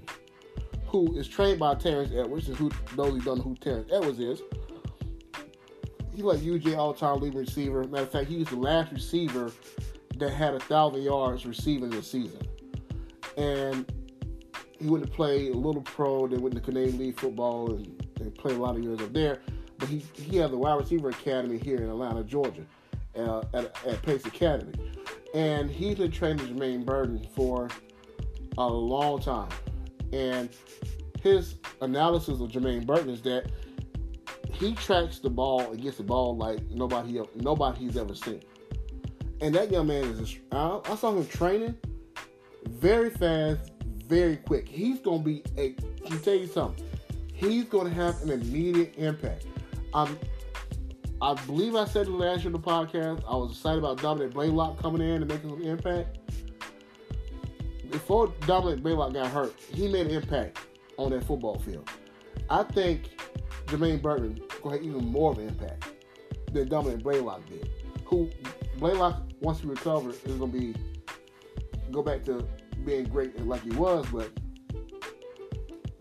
who 0.87 1.17
is 1.17 1.25
trained 1.25 1.59
by 1.59 1.75
Terrence 1.75 2.11
Edwards, 2.13 2.49
and 2.49 2.57
who 2.57 2.69
those 2.97 3.13
who 3.13 3.21
don't 3.21 3.37
know 3.37 3.43
who 3.43 3.55
Terrence 3.55 3.89
Edwards 3.93 4.19
is. 4.19 4.41
He's 6.17 6.23
like 6.23 6.39
UJ 6.39 6.75
all-time 6.75 7.19
leading 7.19 7.37
receiver. 7.37 7.83
Matter 7.83 8.01
of 8.01 8.11
fact, 8.11 8.27
he 8.27 8.37
was 8.37 8.47
the 8.47 8.55
last 8.55 8.91
receiver 8.91 9.51
that 10.15 10.31
had 10.31 10.55
a 10.55 10.59
thousand 10.59 11.03
yards 11.03 11.45
receiving 11.45 11.91
this 11.91 12.09
season. 12.09 12.41
And 13.37 13.85
he 14.79 14.87
went 14.87 15.05
to 15.05 15.11
play 15.11 15.49
a 15.49 15.53
little 15.53 15.83
pro, 15.83 16.25
then 16.25 16.41
went 16.41 16.55
to 16.55 16.61
Canadian 16.61 16.97
League 16.97 17.19
football 17.19 17.71
and, 17.71 18.03
and 18.19 18.33
played 18.33 18.57
a 18.57 18.59
lot 18.59 18.75
of 18.75 18.83
years 18.83 18.99
up 18.99 19.13
there. 19.13 19.41
But 19.77 19.89
he 19.89 20.03
he 20.15 20.37
had 20.37 20.49
the 20.49 20.57
wide 20.57 20.79
receiver 20.79 21.09
academy 21.09 21.59
here 21.59 21.77
in 21.77 21.87
Atlanta, 21.87 22.23
Georgia, 22.23 22.65
uh, 23.15 23.43
at, 23.53 23.65
at 23.85 24.01
Pace 24.01 24.25
Academy, 24.25 24.73
and 25.35 25.69
he's 25.69 25.97
been 25.97 26.09
training 26.09 26.47
Jermaine 26.47 26.83
Burton 26.83 27.27
for 27.35 27.69
a 28.57 28.67
long 28.67 29.21
time. 29.21 29.49
And 30.13 30.49
his 31.21 31.57
analysis 31.81 32.41
of 32.41 32.49
Jermaine 32.49 32.87
Burton 32.87 33.11
is 33.11 33.21
that 33.21 33.51
he 34.59 34.73
tracks 34.73 35.19
the 35.19 35.29
ball 35.29 35.61
and 35.71 35.81
gets 35.81 35.97
the 35.97 36.03
ball 36.03 36.35
like 36.35 36.59
nobody 36.71 37.21
nobody 37.35 37.79
he's 37.79 37.97
ever 37.97 38.15
seen. 38.15 38.41
And 39.39 39.53
that 39.55 39.71
young 39.71 39.87
man 39.87 40.03
is. 40.05 40.37
I, 40.51 40.79
I 40.85 40.95
saw 40.95 41.11
him 41.11 41.27
training 41.27 41.77
very 42.67 43.09
fast, 43.09 43.71
very 44.07 44.37
quick. 44.37 44.67
He's 44.67 44.99
going 44.99 45.19
to 45.19 45.25
be 45.25 45.43
a. 45.57 45.75
Let 46.01 46.11
me 46.11 46.17
tell 46.19 46.35
you 46.35 46.47
something. 46.47 46.83
He's 47.33 47.65
going 47.65 47.87
to 47.87 47.93
have 47.93 48.19
an 48.23 48.31
immediate 48.31 48.95
impact. 48.97 49.45
Um, 49.93 50.17
I 51.21 51.33
believe 51.45 51.75
I 51.75 51.85
said 51.85 52.07
it 52.07 52.11
last 52.11 52.39
year 52.39 52.47
in 52.47 52.53
the 52.53 52.59
podcast. 52.59 53.23
I 53.27 53.35
was 53.35 53.51
excited 53.51 53.79
about 53.79 54.01
Dominick 54.01 54.33
Blaylock 54.33 54.81
coming 54.81 55.01
in 55.01 55.21
and 55.21 55.27
making 55.27 55.51
an 55.51 55.61
impact. 55.61 56.17
Before 57.91 58.33
Dominick 58.45 58.81
Blaylock 58.81 59.13
got 59.13 59.27
hurt, 59.27 59.55
he 59.71 59.87
made 59.87 60.07
an 60.07 60.13
impact 60.13 60.59
on 60.97 61.11
that 61.11 61.23
football 61.23 61.59
field. 61.59 61.89
I 62.49 62.63
think 62.63 63.19
Jermaine 63.67 64.01
Burton 64.01 64.35
going 64.63 64.79
to 64.79 64.83
have 64.83 64.83
even 64.83 65.11
more 65.11 65.31
of 65.31 65.37
an 65.39 65.49
impact 65.49 65.85
than 66.53 66.67
Dominick 66.67 67.03
Blaylock 67.03 67.47
did. 67.47 67.69
Who 68.05 68.29
Blaylock 68.77 69.21
once 69.41 69.59
he 69.59 69.67
recovers 69.67 70.23
is 70.23 70.37
gonna 70.37 70.51
be 70.51 70.73
go 71.91 72.01
back 72.01 72.23
to 72.25 72.47
being 72.85 73.05
great 73.05 73.37
like 73.45 73.61
he 73.63 73.71
was, 73.71 74.05
but 74.11 74.29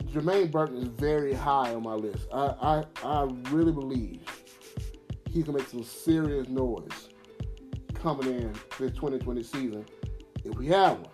Jermaine 0.07 0.51
Burton 0.51 0.77
is 0.79 0.89
very 0.89 1.33
high 1.33 1.75
on 1.75 1.83
my 1.83 1.95
list. 1.95 2.27
I, 2.33 2.55
I, 2.63 2.85
I 3.05 3.23
really 3.51 3.73
believe 3.73 4.23
he's 5.31 5.45
gonna 5.45 5.59
make 5.59 5.69
some 5.69 5.83
serious 5.83 6.49
noise 6.49 7.09
coming 7.95 8.29
in 8.29 8.53
this 8.79 8.93
2020 8.93 9.43
season 9.43 9.85
if 10.45 10.57
we 10.57 10.69
have 10.69 10.99
one. 10.99 11.11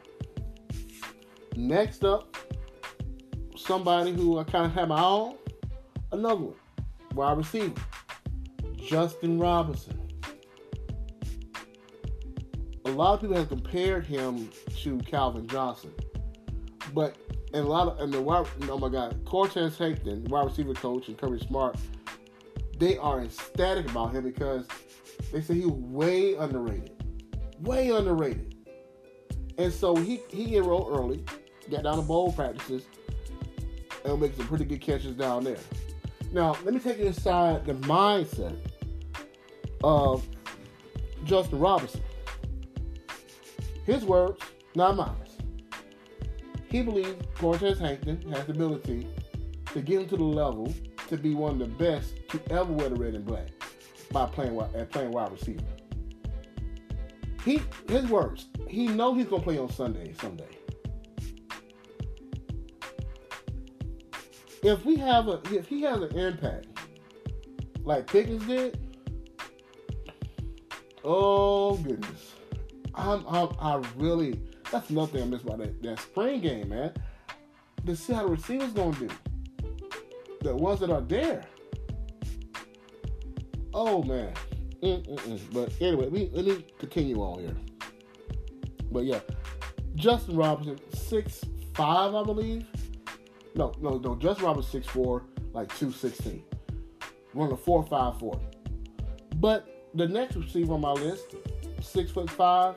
Next 1.57 2.05
up, 2.05 2.37
somebody 3.57 4.13
who 4.13 4.39
I 4.39 4.45
kind 4.45 4.67
of 4.67 4.73
have 4.73 4.89
my 4.89 5.03
own, 5.03 5.37
another 6.13 6.43
one, 6.43 6.55
wide 7.15 7.39
receiver, 7.39 7.81
Justin 8.77 9.39
Robinson. 9.39 9.99
A 12.85 12.91
lot 12.91 13.15
of 13.15 13.21
people 13.23 13.37
have 13.37 13.49
compared 13.49 14.05
him 14.05 14.51
to 14.83 14.99
Calvin 14.99 15.47
Johnson, 15.47 15.93
but 16.95 17.17
and 17.55 17.65
a 17.65 17.69
lot 17.69 17.89
of 17.89 18.01
and 18.01 18.13
the 18.13 18.21
wide 18.21 18.47
oh 18.69 18.79
my 18.79 18.89
god, 18.89 19.19
Cortez 19.25 19.79
Hankton, 19.79 20.25
wide 20.25 20.47
receiver 20.47 20.75
coach, 20.75 21.09
and 21.09 21.17
Kirby 21.17 21.39
Smart, 21.47 21.77
they 22.79 22.99
are 22.99 23.23
ecstatic 23.23 23.91
about 23.91 24.13
him 24.13 24.25
because 24.25 24.67
they 25.33 25.41
say 25.41 25.55
he's 25.55 25.67
way 25.67 26.35
underrated, 26.35 26.93
way 27.61 27.91
underrated. 27.91 28.57
And 29.59 29.73
so 29.73 29.97
he 29.97 30.21
he 30.29 30.57
enrolled 30.57 30.91
early, 30.91 31.25
got 31.71 31.85
down 31.85 31.97
to 31.97 32.03
bowl 32.03 32.33
practices, 32.33 32.85
and 34.05 34.21
make 34.21 34.35
some 34.37 34.49
pretty 34.49 34.65
good 34.65 34.81
catches 34.81 35.15
down 35.15 35.45
there. 35.45 35.59
Now 36.33 36.57
let 36.65 36.73
me 36.73 36.81
take 36.81 36.99
you 36.99 37.07
inside 37.07 37.67
the 37.67 37.75
mindset 37.75 38.57
of 39.85 40.27
Justin 41.25 41.59
Robinson. 41.59 42.01
His 43.85 44.05
words, 44.05 44.41
not 44.75 44.97
mine. 44.97 45.15
He 46.69 46.81
believes 46.81 47.23
Cortez 47.35 47.79
Hankton 47.79 48.23
has 48.33 48.47
the 48.47 48.53
ability 48.53 49.07
to 49.75 49.83
get 49.83 50.01
him 50.01 50.09
to 50.09 50.17
the 50.17 50.25
level 50.25 50.73
to 51.09 51.19
be 51.19 51.35
one 51.35 51.53
of 51.53 51.59
the 51.59 51.67
best 51.67 52.15
to 52.31 52.41
ever 52.51 52.73
wear 52.73 52.89
the 52.89 52.95
red 52.95 53.15
and 53.15 53.27
black 53.27 53.49
by 54.11 54.25
playing 54.25 54.59
at 54.59 54.91
playing 54.91 55.11
wide 55.11 55.33
receiver. 55.33 55.63
He 57.45 57.61
his 57.89 58.07
words. 58.07 58.47
He 58.69 58.89
know 58.89 59.15
he's 59.15 59.27
gonna 59.27 59.43
play 59.43 59.59
on 59.59 59.71
Sunday 59.71 60.15
someday. 60.19 60.62
If 64.63 64.85
we 64.85 64.97
have 64.97 65.29
a 65.29 65.41
if 65.51 65.67
he 65.67 65.83
has 65.83 66.01
an 66.01 66.17
impact 66.17 66.67
like 67.85 68.07
Pickens 68.07 68.47
did, 68.47 68.79
oh 71.03 71.77
goodness, 71.79 72.35
I'm, 72.95 73.27
I'm 73.27 73.49
I 73.59 73.83
really 73.97 74.41
that's 74.71 74.89
another 74.91 75.13
thing 75.13 75.23
I 75.23 75.27
miss 75.27 75.43
about 75.43 75.59
that, 75.59 75.83
that 75.83 75.99
spring 76.01 76.41
game, 76.41 76.69
man. 76.69 76.93
To 77.87 77.97
see 77.97 78.13
how 78.13 78.23
the 78.23 78.29
receivers 78.29 78.73
gonna 78.73 78.97
do. 78.97 79.09
The 80.43 80.55
ones 80.55 80.81
that 80.81 80.91
are 80.91 81.01
there. 81.01 81.45
Oh 83.75 84.03
man. 84.05 84.33
Mm-mm-mm. 84.83 85.41
But 85.53 85.73
anyway, 85.81 86.09
we, 86.09 86.31
let 86.33 86.45
me 86.45 86.65
continue 86.79 87.17
on 87.19 87.41
here. 87.41 87.57
But 88.91 89.05
yeah, 89.05 89.21
Justin 89.97 90.37
Robinson, 90.37 90.79
six 90.95 91.45
five, 91.75 92.15
I 92.15 92.23
believe. 92.23 92.67
No, 93.55 93.73
no, 93.81 93.99
no. 93.99 94.15
Justin 94.17 94.63
six 94.63 94.87
four, 94.87 95.25
like 95.53 95.75
two 95.77 95.93
sixteen. 95.93 96.45
Running 97.35 97.55
a 97.55 97.57
four 97.57 97.83
five 97.85 98.19
forty. 98.19 98.45
But 99.37 99.89
the 99.95 100.09
next 100.09 100.37
receiver 100.37 100.75
on 100.75 100.81
my 100.81 100.93
list, 100.93 101.35
six 101.81 102.11
foot 102.11 102.31
five, 102.31 102.77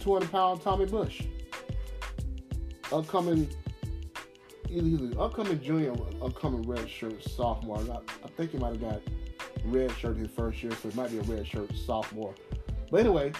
200 0.00 0.30
pound 0.30 0.60
Tommy 0.62 0.84
Bush. 0.84 1.22
Upcoming, 2.92 3.48
either 4.70 5.18
upcoming 5.20 5.60
junior 5.60 5.92
or 5.92 6.26
upcoming 6.26 6.62
red 6.62 6.88
shirt 6.88 7.22
sophomore. 7.24 7.78
I, 7.78 7.96
I 8.24 8.28
think 8.36 8.52
he 8.52 8.58
might 8.58 8.72
have 8.72 8.80
got 8.80 9.00
red 9.64 9.90
shirt 9.92 10.18
his 10.18 10.30
first 10.30 10.62
year, 10.62 10.72
so 10.80 10.88
it 10.90 10.94
might 10.94 11.10
be 11.10 11.18
a 11.18 11.22
red 11.22 11.46
shirt 11.46 11.74
sophomore. 11.74 12.34
But 12.90 13.00
anyway, 13.00 13.32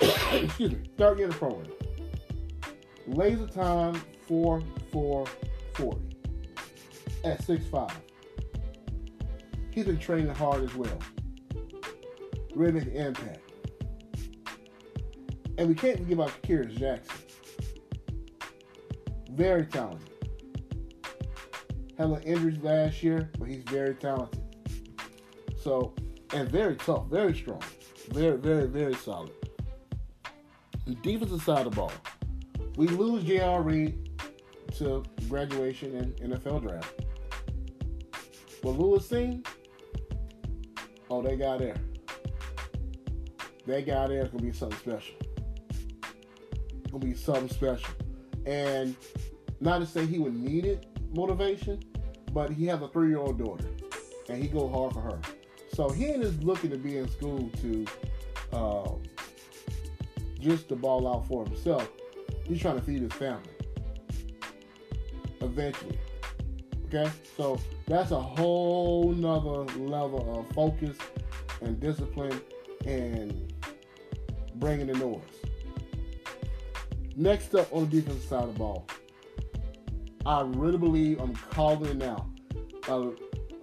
excuse 0.00 0.72
me, 0.72 0.80
third 0.96 1.18
year 1.18 1.28
in 1.28 1.32
the 1.32 1.38
program. 1.38 1.70
Laser 3.06 3.46
time 3.46 4.02
4 4.28 4.62
4 4.92 5.26
40 5.74 6.00
at 7.24 7.42
6'5. 7.44 7.90
He's 9.70 9.86
been 9.86 9.98
training 9.98 10.34
hard 10.34 10.62
as 10.62 10.74
well. 10.74 10.98
Make 12.54 12.86
impact. 12.88 13.40
And 15.56 15.68
we 15.68 15.74
can't 15.74 15.98
forget 15.98 16.12
about 16.12 16.42
Kearis 16.42 16.76
Jackson. 16.76 17.16
Very 19.30 19.64
talented. 19.66 20.10
Had 21.96 22.10
an 22.10 22.22
injuries 22.22 22.58
last 22.62 23.02
year, 23.02 23.30
but 23.38 23.48
he's 23.48 23.62
very 23.64 23.94
talented. 23.94 24.42
So, 25.62 25.94
and 26.34 26.48
very 26.48 26.76
tough, 26.76 27.06
very 27.06 27.34
strong, 27.34 27.62
very, 28.10 28.36
very, 28.36 28.66
very 28.66 28.94
solid. 28.94 29.32
The 30.86 30.94
defensive 30.96 31.42
side 31.42 31.66
of 31.66 31.72
the 31.72 31.76
ball, 31.76 31.92
we 32.76 32.86
lose 32.88 33.24
J.R. 33.24 33.62
Reed 33.62 34.07
to 34.76 35.02
graduation 35.28 35.96
and 35.96 36.16
NFL 36.32 36.62
draft. 36.62 36.92
But 38.62 38.70
Lewis 38.70 39.12
oh, 41.10 41.22
they 41.22 41.36
got 41.36 41.60
there. 41.60 41.76
That 43.66 43.86
guy 43.86 44.06
there 44.06 44.22
is 44.22 44.28
gonna 44.30 44.42
be 44.42 44.52
something 44.52 44.78
special 44.78 45.14
gonna 46.90 47.04
be 47.04 47.14
something 47.14 47.48
special. 47.48 47.94
And 48.46 48.96
not 49.60 49.78
to 49.78 49.86
say 49.86 50.06
he 50.06 50.18
would 50.18 50.36
need 50.36 50.64
it 50.64 50.86
motivation, 51.14 51.82
but 52.32 52.50
he 52.50 52.66
has 52.66 52.80
a 52.82 52.88
three 52.88 53.08
year 53.08 53.18
old 53.18 53.38
daughter, 53.38 53.68
and 54.28 54.42
he 54.42 54.48
go 54.48 54.68
hard 54.68 54.92
for 54.92 55.00
her. 55.00 55.20
So 55.72 55.88
he 55.90 56.06
ain't 56.06 56.22
just 56.22 56.42
looking 56.42 56.70
to 56.70 56.76
be 56.76 56.98
in 56.98 57.08
school 57.10 57.50
to 57.60 57.86
uh, 58.52 58.90
just 60.40 60.68
to 60.70 60.76
ball 60.76 61.08
out 61.08 61.26
for 61.26 61.44
himself. 61.44 61.88
He's 62.44 62.60
trying 62.60 62.76
to 62.76 62.82
feed 62.82 63.02
his 63.02 63.12
family. 63.12 63.50
Eventually. 65.48 65.98
Okay? 66.86 67.10
So 67.36 67.60
that's 67.86 68.10
a 68.10 68.20
whole 68.20 69.12
nother 69.12 69.64
level 69.78 70.40
of 70.40 70.54
focus 70.54 70.96
and 71.60 71.80
discipline 71.80 72.40
and 72.86 73.52
bringing 74.56 74.86
the 74.88 74.94
noise. 74.94 75.22
Next 77.16 77.54
up 77.54 77.72
on 77.72 77.88
the 77.88 78.00
defensive 78.00 78.28
side 78.28 78.44
of 78.44 78.52
the 78.52 78.58
ball, 78.58 78.86
I 80.24 80.42
really 80.42 80.78
believe 80.78 81.20
I'm 81.20 81.34
calling 81.34 81.90
it 81.90 81.96
now. 81.96 82.30
Uh, 82.88 83.10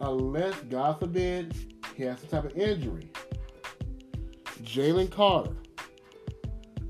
unless, 0.02 0.56
God 0.62 1.00
forbid, 1.00 1.56
he 1.96 2.04
has 2.04 2.20
some 2.20 2.30
type 2.30 2.46
of 2.46 2.58
injury. 2.58 3.10
Jalen 4.64 5.10
Carter, 5.12 5.56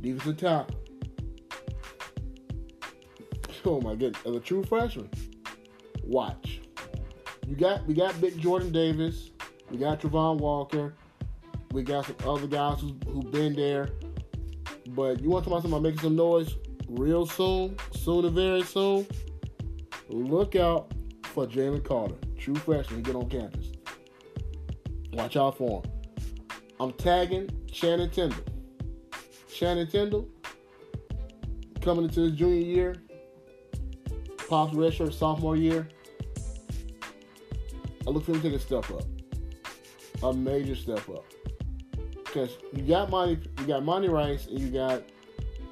defensive 0.02 0.38
tackle. 0.38 0.76
Oh 3.66 3.82
my 3.82 3.96
goodness, 3.96 4.22
as 4.26 4.36
a 4.36 4.40
true 4.40 4.64
freshman, 4.64 5.10
watch. 6.04 6.62
You 7.48 7.56
got 7.56 7.86
we 7.88 7.94
got 7.94 8.20
Big 8.22 8.40
Jordan 8.40 8.72
Davis, 8.72 9.32
we 9.70 9.78
got 9.78 10.00
Travon 10.00 10.38
Walker, 10.38 10.96
we 11.72 11.84
got 11.84 12.06
some 12.06 12.16
other 12.26 12.48
guys 12.48 12.80
who 12.82 12.96
who've 13.12 13.32
been 13.32 13.56
there 13.56 13.90
but 14.90 15.22
you 15.22 15.30
want 15.30 15.44
to 15.44 15.50
talk 15.50 15.60
about 15.60 15.62
somebody 15.64 15.84
making 15.84 16.02
some 16.02 16.16
noise 16.16 16.56
real 16.88 17.26
soon, 17.26 17.76
soon 17.92 18.26
and 18.26 18.36
very 18.36 18.64
soon? 18.64 19.08
Look 20.10 20.56
out 20.56 20.94
for 21.24 21.48
Jalen 21.48 21.84
Carter, 21.84 22.16
true 22.38 22.56
freshman. 22.56 23.02
Get 23.02 23.16
on 23.16 23.30
campus. 23.30 23.72
Watch 25.12 25.36
out 25.38 25.58
for 25.58 25.82
him. 25.82 25.92
I'm 26.80 26.94
tagging 26.94 27.50
Channing 27.72 28.10
Tindall. 28.10 28.44
Channing 29.52 29.88
Tindall 29.88 30.30
coming 31.82 32.06
into 32.06 32.22
his 32.22 32.34
junior 32.34 32.64
year, 32.64 32.96
pops 34.48 34.74
redshirt 34.74 35.14
sophomore 35.14 35.56
year. 35.56 35.88
I 38.08 38.10
look 38.10 38.24
for 38.24 38.34
him 38.34 38.42
to 38.42 38.50
take 38.50 38.58
a 38.58 38.62
step 38.62 38.90
up, 38.92 39.04
a 40.24 40.34
major 40.34 40.76
step 40.76 41.10
up 41.10 41.26
because 42.36 42.58
you 42.74 42.84
got 42.84 43.10
Monty, 43.10 43.40
you 43.60 43.66
got 43.66 43.84
Monty 43.84 44.10
Rice, 44.10 44.48
and 44.48 44.60
you 44.60 44.70
got 44.70 45.04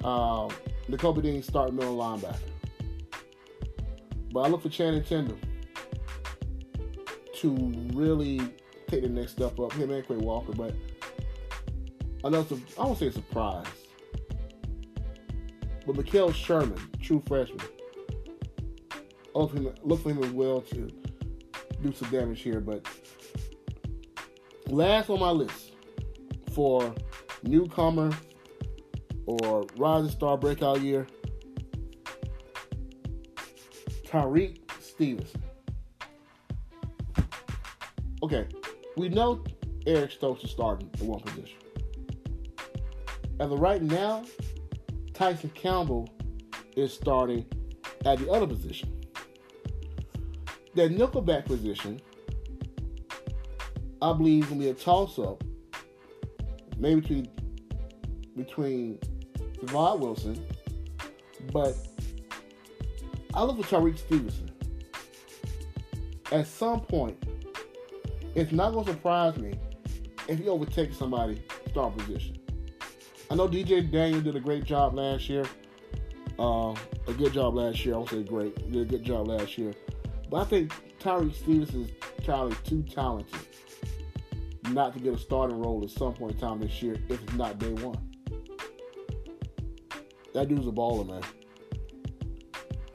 um, 0.02 0.50
Nakobe 0.88 1.22
Dean 1.22 1.42
starting 1.42 1.76
middle 1.76 1.96
linebacker. 1.96 2.38
But 4.32 4.40
I 4.40 4.48
look 4.48 4.62
for 4.62 4.70
Channing 4.70 5.04
Tindall 5.04 5.36
to 7.34 7.50
really 7.92 8.40
take 8.88 9.02
the 9.02 9.10
next 9.10 9.32
step 9.32 9.60
up. 9.60 9.74
Him 9.74 9.90
and 9.90 10.06
Quay 10.06 10.16
Walker, 10.16 10.52
but 10.52 10.74
I 12.24 12.30
know 12.30 12.44
some, 12.44 12.64
I 12.78 12.84
won't 12.84 12.98
say 12.98 13.08
a 13.08 13.12
surprise. 13.12 13.66
But 15.86 15.96
Mekhail 15.96 16.32
Sherman, 16.32 16.80
true 17.02 17.22
freshman. 17.26 17.60
Look 19.34 19.50
for 19.50 19.56
him, 19.56 19.74
look 19.82 20.02
for 20.02 20.10
him 20.10 20.22
as 20.22 20.30
well 20.30 20.60
to 20.60 20.90
do 21.82 21.92
some 21.92 22.10
damage 22.10 22.40
here, 22.40 22.60
but 22.60 22.86
Last 24.68 25.10
on 25.10 25.20
my 25.20 25.30
list 25.30 25.72
for 26.52 26.94
newcomer 27.42 28.10
or 29.26 29.66
rising 29.76 30.10
star 30.10 30.38
breakout 30.38 30.80
year, 30.80 31.06
Tyrique 34.04 34.60
Stevenson. 34.80 35.42
Okay, 38.22 38.46
we 38.96 39.10
know 39.10 39.44
Eric 39.86 40.12
Stokes 40.12 40.44
is 40.44 40.50
starting 40.50 40.90
in 40.98 41.08
one 41.08 41.20
position. 41.20 41.58
As 43.38 43.52
of 43.52 43.60
right 43.60 43.82
now, 43.82 44.24
Tyson 45.12 45.50
Campbell 45.50 46.08
is 46.74 46.92
starting 46.92 47.44
at 48.06 48.18
the 48.18 48.30
other 48.30 48.46
position. 48.46 49.03
That 50.74 50.90
nickelback 50.90 51.46
position, 51.46 52.00
I 54.02 54.12
believe, 54.12 54.50
will 54.50 54.58
be 54.58 54.70
a 54.70 54.74
toss-up, 54.74 55.44
maybe 56.78 57.00
between 57.00 57.28
between 58.36 58.98
Divaad 59.60 60.00
Wilson, 60.00 60.44
but 61.52 61.76
I 63.32 63.44
look 63.44 63.64
for 63.64 63.76
Tyrique 63.76 63.98
Stevenson. 63.98 64.50
At 66.32 66.46
some 66.46 66.80
point, 66.80 67.16
it's 68.34 68.50
not 68.50 68.72
going 68.72 68.84
to 68.86 68.92
surprise 68.92 69.36
me 69.36 69.54
if 70.28 70.38
he 70.38 70.48
overtakes 70.48 70.96
somebody 70.96 71.42
star 71.68 71.90
position. 71.90 72.38
I 73.30 73.36
know 73.36 73.48
DJ 73.48 73.90
Daniel 73.90 74.20
did 74.20 74.36
a 74.36 74.40
great 74.40 74.64
job 74.64 74.94
last 74.94 75.28
year. 75.28 75.44
Uh, 76.38 76.74
a 77.06 77.12
good 77.16 77.32
job 77.32 77.54
last 77.54 77.84
year. 77.84 77.94
I 77.94 77.98
won't 77.98 78.10
say 78.10 78.22
great. 78.22 78.58
He 78.58 78.72
did 78.72 78.82
a 78.82 78.84
good 78.84 79.04
job 79.04 79.28
last 79.28 79.56
year. 79.56 79.72
But 80.34 80.40
I 80.40 80.44
think 80.46 80.72
Tyrique 80.98 81.32
Stevenson 81.32 81.84
is 81.84 82.24
probably 82.24 82.56
too 82.64 82.82
talented 82.82 83.38
not 84.70 84.92
to 84.94 84.98
get 84.98 85.14
a 85.14 85.16
starting 85.16 85.56
role 85.60 85.80
at 85.84 85.90
some 85.90 86.12
point 86.12 86.32
in 86.32 86.38
time 86.40 86.58
this 86.58 86.82
year 86.82 86.96
if 87.08 87.22
it's 87.22 87.34
not 87.34 87.60
day 87.60 87.70
one. 87.74 87.96
That 90.32 90.48
dude's 90.48 90.66
a 90.66 90.72
baller, 90.72 91.06
man. 91.06 91.22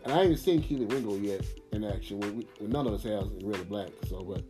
And 0.03 0.11
I 0.11 0.23
ain't 0.23 0.37
seen 0.37 0.61
Kelee 0.61 0.91
Ringo 0.91 1.15
yet 1.15 1.45
in 1.71 1.85
action. 1.85 2.19
We, 2.19 2.29
we, 2.59 2.67
none 2.67 2.85
of 2.85 2.93
us 2.93 3.03
has 3.03 3.31
in 3.31 3.47
Red 3.47 3.61
and 3.61 3.69
Black. 3.69 3.87
So, 4.09 4.19
but 4.19 4.43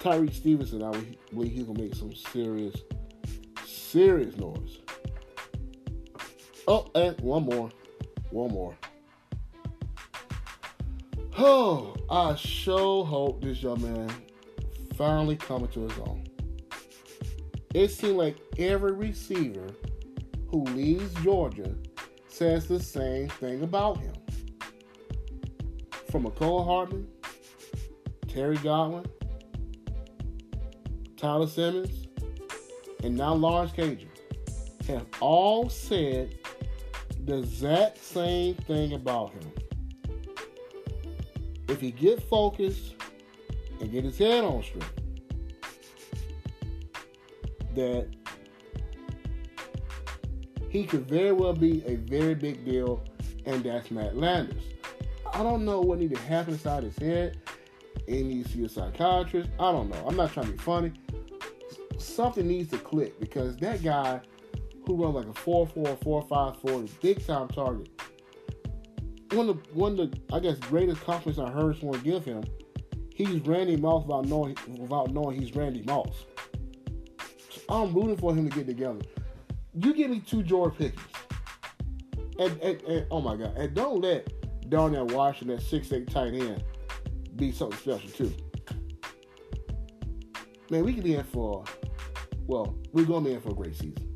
Tyrique 0.00 0.32
Stevenson, 0.32 0.82
I 0.82 0.92
believe 1.34 1.52
he's 1.52 1.64
gonna 1.64 1.82
make 1.82 1.94
some 1.94 2.14
serious, 2.14 2.76
serious 3.66 4.34
noise. 4.38 4.78
Oh, 6.66 6.90
and 6.94 7.20
one 7.20 7.42
more, 7.42 7.68
one 8.30 8.52
more. 8.52 8.74
Oh, 11.38 11.94
I 12.08 12.34
sure 12.34 13.04
hope 13.04 13.42
this 13.42 13.62
young 13.62 13.82
man 13.82 14.10
finally 14.96 15.36
coming 15.36 15.68
to 15.68 15.80
his 15.80 15.98
own. 15.98 16.24
It 17.74 17.88
seems 17.88 18.14
like 18.14 18.36
every 18.58 18.92
receiver 18.92 19.66
who 20.48 20.64
leaves 20.64 21.12
Georgia 21.22 21.74
says 22.28 22.66
the 22.66 22.80
same 22.80 23.28
thing 23.28 23.62
about 23.62 23.98
him. 23.98 24.14
From 26.10 26.24
Mecole 26.24 26.64
Hardman, 26.64 27.06
Terry 28.28 28.56
Godwin, 28.56 29.04
Tyler 31.18 31.48
Simmons, 31.48 32.06
and 33.04 33.14
now 33.14 33.34
Lawrence 33.34 33.72
Cager 33.72 34.08
have 34.88 35.04
all 35.20 35.68
said 35.68 36.34
the 37.26 37.40
exact 37.40 37.98
same 37.98 38.54
thing 38.54 38.94
about 38.94 39.32
him. 39.34 39.52
If 41.76 41.82
he 41.82 41.90
get 41.90 42.22
focused 42.22 42.94
and 43.80 43.92
get 43.92 44.02
his 44.02 44.16
head 44.16 44.44
on 44.44 44.62
straight, 44.62 44.82
that 47.74 48.08
he 50.70 50.86
could 50.86 51.06
very 51.06 51.32
well 51.32 51.52
be 51.52 51.84
a 51.84 51.96
very 51.96 52.34
big 52.34 52.64
deal, 52.64 53.04
and 53.44 53.62
that's 53.62 53.90
Matt 53.90 54.16
Landers. 54.16 54.62
I 55.34 55.42
don't 55.42 55.66
know 55.66 55.82
what 55.82 55.98
needs 55.98 56.14
to 56.14 56.20
happen 56.22 56.54
inside 56.54 56.82
his 56.82 56.96
head. 56.96 57.36
He 58.06 58.22
needs 58.22 58.52
to 58.52 58.56
see 58.56 58.64
a 58.64 58.68
psychiatrist. 58.70 59.50
I 59.60 59.70
don't 59.70 59.90
know. 59.90 60.02
I'm 60.08 60.16
not 60.16 60.32
trying 60.32 60.46
to 60.46 60.52
be 60.52 60.58
funny. 60.58 60.92
Something 61.98 62.48
needs 62.48 62.70
to 62.70 62.78
click 62.78 63.20
because 63.20 63.54
that 63.58 63.82
guy 63.82 64.22
who 64.86 64.94
runs 64.94 65.14
like 65.14 65.26
a 65.26 65.38
4 65.40 65.66
4 65.66 65.96
4 66.02 66.22
5 66.22 66.56
4 66.56 66.84
big 67.02 67.26
time 67.26 67.48
target. 67.48 67.90
One 69.36 69.50
of 69.50 69.62
the, 69.62 69.74
one 69.74 70.00
of 70.00 70.10
the 70.10 70.34
I 70.34 70.40
guess 70.40 70.56
greatest 70.56 71.02
compliments 71.02 71.38
I 71.38 71.50
heard 71.50 71.78
someone 71.78 72.00
give 72.00 72.24
him, 72.24 72.42
he's 73.14 73.40
Randy 73.40 73.76
Moss 73.76 74.06
without 74.06 74.24
knowing 74.24 74.56
without 74.78 75.12
knowing 75.12 75.38
he's 75.38 75.54
Randy 75.54 75.82
Moss. 75.82 76.24
So 77.50 77.60
I'm 77.68 77.92
rooting 77.92 78.16
for 78.16 78.34
him 78.34 78.48
to 78.48 78.56
get 78.56 78.66
together. 78.66 79.00
You 79.74 79.92
give 79.92 80.10
me 80.10 80.20
two 80.20 80.42
George 80.42 80.78
Pickens. 80.78 81.02
And, 82.38 82.58
and, 82.62 82.80
and 82.84 83.06
oh 83.10 83.20
my 83.20 83.36
god, 83.36 83.54
and 83.58 83.74
don't 83.74 84.00
let 84.00 84.26
Darnell 84.70 85.06
Washington, 85.08 85.56
that 85.56 85.62
six 85.62 85.92
eight 85.92 86.08
tight 86.08 86.32
end, 86.32 86.64
be 87.36 87.52
something 87.52 87.78
special 87.78 88.08
too. 88.08 88.32
Man, 90.70 90.82
we 90.82 90.94
can 90.94 91.02
be 91.02 91.14
in 91.14 91.24
for 91.24 91.62
well, 92.46 92.74
we're 92.94 93.04
gonna 93.04 93.26
be 93.26 93.34
in 93.34 93.40
for 93.42 93.50
a 93.50 93.54
great 93.54 93.76
season 93.76 94.15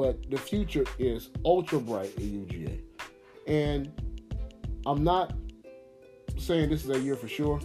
but 0.00 0.30
the 0.30 0.38
future 0.38 0.86
is 0.98 1.28
ultra 1.44 1.78
bright 1.78 2.08
at 2.16 2.22
UGA. 2.22 2.80
And 3.46 3.92
I'm 4.86 5.04
not 5.04 5.34
saying 6.38 6.70
this 6.70 6.84
is 6.84 6.90
a 6.90 6.98
year 6.98 7.16
for 7.16 7.28
sure. 7.28 7.60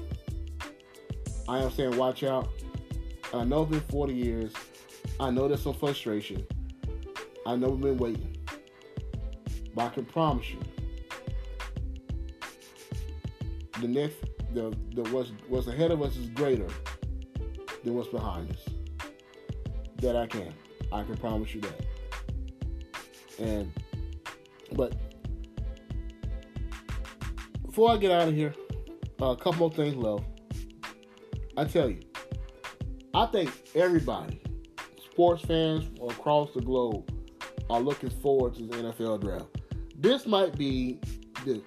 I 1.47 1.59
am 1.59 1.71
saying 1.71 1.95
watch 1.95 2.23
out. 2.23 2.49
I 3.33 3.45
know 3.45 3.61
it's 3.61 3.71
been 3.71 3.79
40 3.79 4.13
years. 4.13 4.53
I 5.17 5.31
know 5.31 5.47
there's 5.47 5.63
some 5.63 5.75
frustration. 5.75 6.45
I 7.45 7.55
know 7.55 7.69
we've 7.69 7.83
been 7.83 7.97
waiting. 7.97 8.35
But 9.73 9.85
I 9.85 9.89
can 9.93 10.03
promise 10.03 10.49
you, 10.49 10.59
the 13.79 13.87
next, 13.87 14.17
the, 14.53 14.75
the 14.93 15.03
what's, 15.11 15.31
what's 15.47 15.67
ahead 15.67 15.91
of 15.91 16.01
us 16.01 16.17
is 16.17 16.27
greater 16.31 16.67
than 17.85 17.93
what's 17.93 18.09
behind 18.09 18.51
us. 18.51 18.65
That 19.99 20.17
I 20.17 20.27
can. 20.27 20.53
I 20.91 21.03
can 21.03 21.15
promise 21.15 21.55
you 21.55 21.61
that. 21.61 21.94
And 23.39 23.71
but 24.73 24.95
before 27.65 27.91
I 27.91 27.97
get 27.97 28.11
out 28.11 28.27
of 28.27 28.33
here, 28.33 28.53
uh, 29.21 29.27
a 29.27 29.35
couple 29.35 29.55
more 29.55 29.71
things 29.71 29.95
left. 29.95 30.23
I 31.57 31.65
tell 31.65 31.89
you, 31.89 32.01
I 33.13 33.25
think 33.27 33.51
everybody, 33.75 34.41
sports 35.11 35.43
fans 35.45 35.89
across 36.09 36.53
the 36.53 36.61
globe, 36.61 37.09
are 37.69 37.79
looking 37.79 38.09
forward 38.09 38.55
to 38.55 38.63
the 38.63 38.75
NFL 38.75 39.21
draft. 39.21 39.47
This 39.97 40.25
might 40.25 40.57
be 40.57 40.99
the 41.45 41.61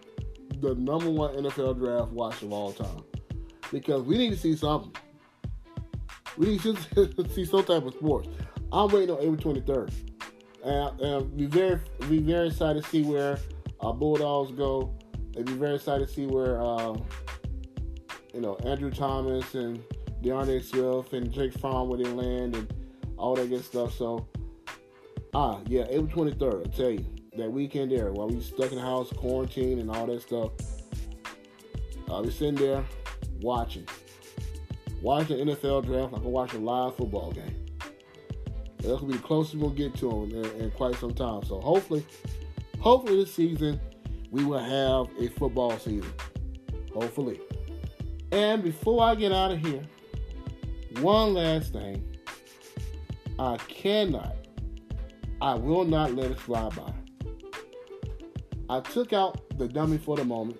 the 0.61 0.75
number 0.75 1.11
one 1.11 1.35
NFL 1.37 1.79
draft 1.79 2.11
watch 2.11 2.43
of 2.43 2.53
all 2.53 2.73
time 2.73 3.05
because 3.71 4.03
we 4.03 4.19
need 4.19 4.31
to 4.31 4.37
see 4.37 4.57
something. 4.57 4.93
We 6.37 6.47
need 6.47 6.63
to 6.63 7.29
see 7.35 7.45
some 7.45 7.65
type 7.65 7.85
of 7.85 7.95
sports. 7.95 8.29
I'm 8.73 8.89
waiting 8.91 9.15
on 9.15 9.21
April 9.23 9.55
23rd 9.55 10.08
and, 10.69 11.01
and 11.01 11.37
be 11.37 11.47
very 11.47 11.81
be 12.09 12.19
very 12.19 12.49
excited 12.49 12.85
to 12.85 12.91
see 12.91 13.03
where 13.03 13.39
uh, 13.81 13.93
Bulldogs 13.93 14.53
go. 14.53 14.95
And 15.37 15.47
be 15.47 15.53
very 15.53 15.77
excited 15.77 16.09
to 16.09 16.13
see 16.13 16.27
where 16.27 16.61
uh, 16.61 16.97
you 18.35 18.41
know 18.41 18.57
Andrew 18.65 18.91
Thomas 18.91 19.55
and 19.55 19.83
D'Andre 20.23 20.61
Swift 20.61 21.13
and 21.13 21.33
Jake 21.33 21.57
Fromm 21.59 21.89
where 21.89 21.99
they 21.99 22.11
land 22.11 22.57
and 22.57 22.73
all 23.17 23.35
that 23.37 23.49
good 23.49 23.65
stuff. 23.65 23.95
So 23.95 24.29
ah 25.35 25.61
yeah, 25.66 25.85
April 25.89 26.09
twenty 26.09 26.33
third. 26.33 26.66
I 26.66 26.77
tell 26.77 26.91
you 26.91 27.05
that 27.37 27.51
weekend 27.51 27.93
there 27.93 28.12
while 28.12 28.29
we 28.29 28.41
stuck 28.41 28.71
in 28.73 28.77
the 28.77 28.83
house, 28.83 29.11
quarantine 29.12 29.79
and 29.79 29.91
all 29.91 30.07
that 30.07 30.23
stuff. 30.23 30.51
I'll 32.11 32.25
be 32.25 32.31
sitting 32.31 32.55
there 32.55 32.85
watching, 33.41 33.87
watching 35.03 35.47
the 35.47 35.55
NFL 35.55 35.85
draft 35.85 36.12
like 36.12 36.23
I'm 36.23 36.33
watching 36.33 36.62
a 36.62 36.64
live 36.64 36.97
football 36.97 37.33
game. 37.33 37.68
That's 38.89 39.01
gonna 39.01 39.12
be 39.12 39.18
the 39.18 39.24
closest 39.24 39.57
we'll 39.57 39.70
get 39.70 39.95
to 39.97 40.11
him 40.11 40.30
in, 40.30 40.62
in, 40.62 40.70
quite 40.70 40.97
some 40.97 41.12
time. 41.12 41.45
So 41.45 41.61
hopefully, 41.61 42.07
hopefully 42.80 43.22
this 43.22 43.34
season 43.34 43.78
we 44.30 44.45
will 44.45 44.59
have 44.59 45.09
a 45.20 45.28
football 45.28 45.78
season. 45.78 46.11
Hopefully. 46.95 47.39
And 48.32 48.62
before 48.62 49.03
I 49.03 49.14
get 49.14 49.30
out 49.30 49.51
of 49.51 49.59
here, 49.59 49.82
one 51.01 51.34
last 51.34 51.74
thing. 51.74 52.05
I 53.39 53.57
cannot, 53.59 54.34
I 55.41 55.55
will 55.55 55.84
not 55.84 56.14
let 56.14 56.30
it 56.30 56.41
fly 56.41 56.68
by. 56.70 56.93
I 58.68 58.80
took 58.80 59.12
out 59.12 59.57
the 59.59 59.68
dummy 59.68 59.99
for 59.99 60.16
the 60.16 60.24
moment, 60.24 60.59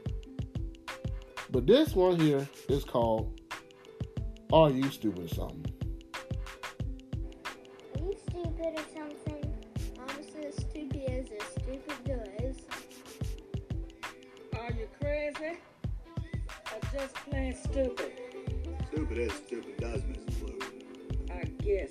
but 1.51 1.67
this 1.67 1.95
one 1.95 2.21
here 2.21 2.47
is 2.69 2.85
called 2.85 3.41
Are 4.53 4.71
You 4.71 4.89
Stupid 4.91 5.25
or 5.25 5.35
Something? 5.35 5.68
Just 16.99 17.15
plain 17.15 17.55
stupid. 17.55 18.13
Stupid 18.91 19.19
is, 19.19 19.33
stupid 19.33 19.77
does, 19.79 20.01
Mrs. 20.03 20.41
Blue. 20.41 20.59
I 21.31 21.45
guess. 21.63 21.91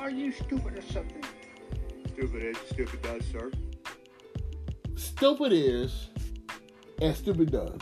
Are 0.00 0.10
you 0.10 0.32
stupid 0.32 0.78
or 0.78 0.82
something? 0.82 1.24
Stupid 2.08 2.42
is, 2.42 2.56
stupid 2.70 3.02
does, 3.02 3.24
sir. 3.26 3.50
Stupid 4.96 5.52
is, 5.52 6.08
and 7.00 7.14
stupid 7.14 7.52
does. 7.52 7.80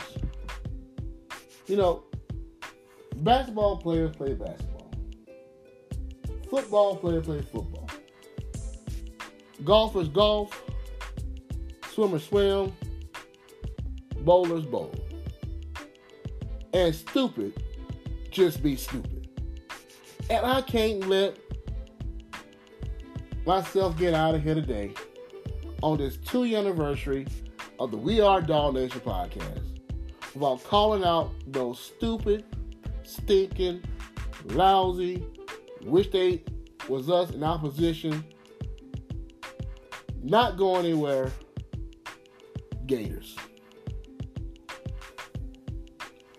You 1.67 1.77
know, 1.77 2.03
basketball 3.17 3.77
players 3.77 4.15
play 4.15 4.33
basketball. 4.33 4.72
Football 6.53 6.97
players 6.97 7.25
play 7.25 7.41
football. 7.41 7.89
Golfers 9.63 10.07
golf. 10.07 10.63
Swimmers 11.91 12.25
swim. 12.25 12.71
Bowlers 14.19 14.63
bowl. 14.63 14.93
And 16.71 16.93
stupid 16.93 17.53
just 18.29 18.61
be 18.61 18.75
stupid. 18.75 19.29
And 20.29 20.45
I 20.45 20.61
can't 20.61 21.07
let 21.07 21.39
myself 23.47 23.97
get 23.97 24.13
out 24.13 24.35
of 24.35 24.43
here 24.43 24.53
today 24.53 24.93
on 25.81 25.97
this 25.97 26.17
two 26.17 26.43
year 26.43 26.59
anniversary 26.59 27.25
of 27.79 27.89
the 27.89 27.97
We 27.97 28.21
Are 28.21 28.41
Dog 28.41 28.75
Nation 28.75 29.01
podcast 29.01 29.81
without 30.35 30.63
calling 30.65 31.03
out 31.03 31.31
those 31.47 31.79
stupid, 31.79 32.45
stinking, 33.01 33.81
lousy, 34.49 35.25
wish 35.85 36.09
they 36.09 36.43
was 36.87 37.09
us 37.09 37.31
in 37.31 37.43
our 37.43 37.59
position, 37.59 38.23
not 40.21 40.57
going 40.57 40.85
anywhere, 40.85 41.31
Gators. 42.85 43.35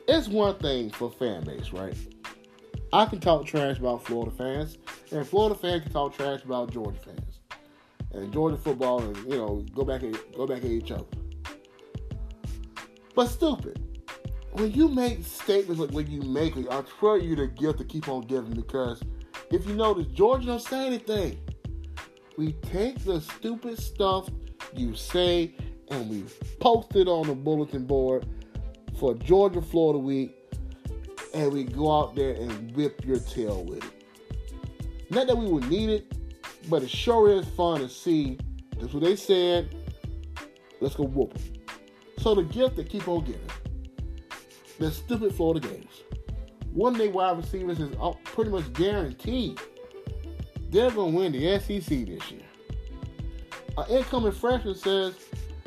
It's 0.07 0.29
one 0.29 0.59
thing 0.59 0.91
for 0.91 1.11
fan 1.11 1.45
base, 1.45 1.73
right? 1.73 1.97
I 2.93 3.07
can 3.07 3.21
talk 3.21 3.47
trash 3.47 3.79
about 3.79 4.05
Florida 4.05 4.31
fans, 4.31 4.79
and 5.11 5.27
Florida 5.27 5.55
fans 5.55 5.83
can 5.83 5.93
talk 5.93 6.15
trash 6.15 6.45
about 6.45 6.71
Georgia 6.71 6.99
fans, 7.01 7.41
and 8.13 8.33
Georgia 8.33 8.57
football, 8.57 9.03
and 9.03 9.17
you 9.25 9.37
know, 9.37 9.65
go 9.75 9.85
back 9.85 10.03
and 10.03 10.17
go 10.37 10.47
back 10.47 10.59
at 10.59 10.71
each 10.71 10.91
other. 10.91 11.07
But 13.15 13.27
stupid. 13.27 13.81
When 14.53 14.71
you 14.73 14.89
make 14.89 15.25
statements 15.25 15.81
like 15.81 15.91
when 15.91 16.09
you 16.09 16.23
make 16.23 16.57
I 16.57 16.83
tell 17.01 17.19
you 17.19 17.35
to 17.37 17.49
gift 17.49 17.79
to 17.79 17.85
keep 17.85 18.09
on 18.09 18.23
giving 18.23 18.53
because 18.53 19.03
if 19.51 19.67
you 19.67 19.75
notice, 19.75 20.07
Georgia 20.09 20.47
don't 20.47 20.63
say 20.63 20.87
anything. 20.87 21.39
We 22.37 22.53
take 22.63 23.05
the 23.05 23.21
stupid 23.21 23.79
stuff 23.79 24.29
you 24.75 24.95
say 24.95 25.55
and 25.89 26.11
we 26.11 26.25
post 26.61 26.97
it 26.97 27.07
on 27.07 27.27
the 27.27 27.35
bulletin 27.35 27.87
board 27.87 28.27
for 28.99 29.15
Georgia 29.15 29.63
Florida 29.63 29.99
week 29.99 30.35
and 31.33 31.53
we 31.53 31.65
go 31.65 32.01
out 32.01 32.15
there 32.15 32.35
and 32.35 32.75
whip 32.75 33.05
your 33.05 33.19
tail 33.19 33.65
with 33.65 33.85
it. 33.85 35.11
Not 35.11 35.27
that 35.27 35.37
we 35.37 35.47
would 35.47 35.69
need 35.69 35.91
it, 35.91 36.13
but 36.69 36.83
it 36.83 36.91
sure 36.91 37.31
is 37.31 37.47
fun 37.49 37.81
to 37.81 37.89
see. 37.89 38.39
That's 38.79 38.93
what 38.93 39.03
they 39.03 39.17
said. 39.17 39.75
Let's 40.81 40.95
go 40.95 41.05
whoop 41.05 41.35
them. 41.35 41.43
So 42.19 42.35
the 42.35 42.43
gift 42.43 42.77
that 42.77 42.89
keep 42.89 43.07
on 43.07 43.25
giving. 43.25 43.41
The 44.79 44.91
stupid 44.91 45.35
Florida 45.35 45.69
Gators. 45.69 46.03
One 46.75 46.95
day 46.99 47.07
wide 47.07 47.37
receivers 47.37 47.79
is 47.79 47.95
pretty 48.25 48.51
much 48.51 48.73
guaranteed 48.73 49.61
they're 50.71 50.91
going 50.91 51.13
to 51.13 51.19
win 51.19 51.33
the 51.33 51.61
SEC 51.61 51.87
this 51.87 52.31
year. 52.33 52.43
An 53.79 53.85
incoming 53.89 54.33
freshman 54.33 54.75
says, 54.75 55.15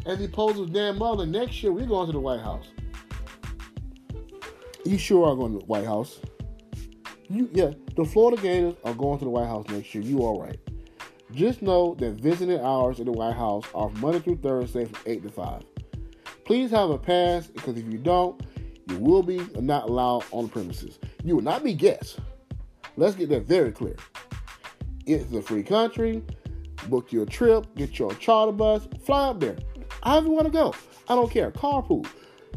as 0.06 0.20
he 0.20 0.28
poses 0.28 0.70
Dan 0.70 0.98
Mullen, 0.98 1.32
next 1.32 1.64
year 1.64 1.72
we're 1.72 1.86
going 1.86 2.08
to 2.08 2.12
the 2.12 2.20
White 2.20 2.42
House. 2.42 2.68
You 4.84 4.98
sure 4.98 5.30
are 5.30 5.36
going 5.36 5.54
to 5.54 5.60
the 5.60 5.66
White 5.66 5.86
House? 5.86 6.20
You 7.30 7.50
yeah, 7.54 7.72
the 7.96 8.04
Florida 8.04 8.42
Gators 8.42 8.76
are 8.84 8.94
going 8.94 9.20
to 9.20 9.26
the 9.26 9.32
White 9.32 9.48
House 9.48 9.66
next 9.70 9.96
year. 9.96 10.04
You 10.04 10.20
all 10.20 10.42
right? 10.42 10.60
Just 11.34 11.62
know 11.62 11.96
that 12.00 12.12
visiting 12.14 12.60
hours 12.60 13.00
at 13.00 13.06
the 13.06 13.12
White 13.14 13.36
House 13.36 13.64
are 13.74 13.90
Monday 13.92 14.20
through 14.20 14.38
Thursday 14.38 14.86
from 14.86 15.00
eight 15.06 15.24
to 15.24 15.30
five. 15.30 15.64
Please 16.46 16.72
have 16.72 16.90
a 16.90 16.98
pass 16.98 17.48
because 17.48 17.78
if 17.78 17.86
you 17.86 17.98
don't, 17.98 18.42
you 18.90 18.98
will 19.00 19.24
be 19.24 19.38
not 19.60 19.90
allowed 19.90 20.24
on 20.32 20.46
the 20.46 20.50
premises. 20.50 21.00
You 21.24 21.36
will 21.36 21.44
not 21.44 21.64
be 21.64 21.74
guests. 21.74 22.20
Let's 22.96 23.16
get 23.16 23.30
that 23.30 23.44
very 23.44 23.72
clear. 23.72 23.96
It's 25.06 25.32
a 25.34 25.42
free 25.42 25.64
country. 25.64 26.24
Book 26.90 27.12
your 27.12 27.26
trip, 27.26 27.68
get 27.76 28.00
your 28.00 28.14
charter 28.16 28.52
bus, 28.52 28.88
fly 29.04 29.30
up 29.30 29.40
there. 29.40 29.58
However 30.04 30.28
you 30.28 30.34
want 30.34 30.46
to 30.46 30.52
go. 30.52 30.74
I 31.10 31.16
don't 31.16 31.32
care. 31.32 31.52
Carpool. 31.52 32.08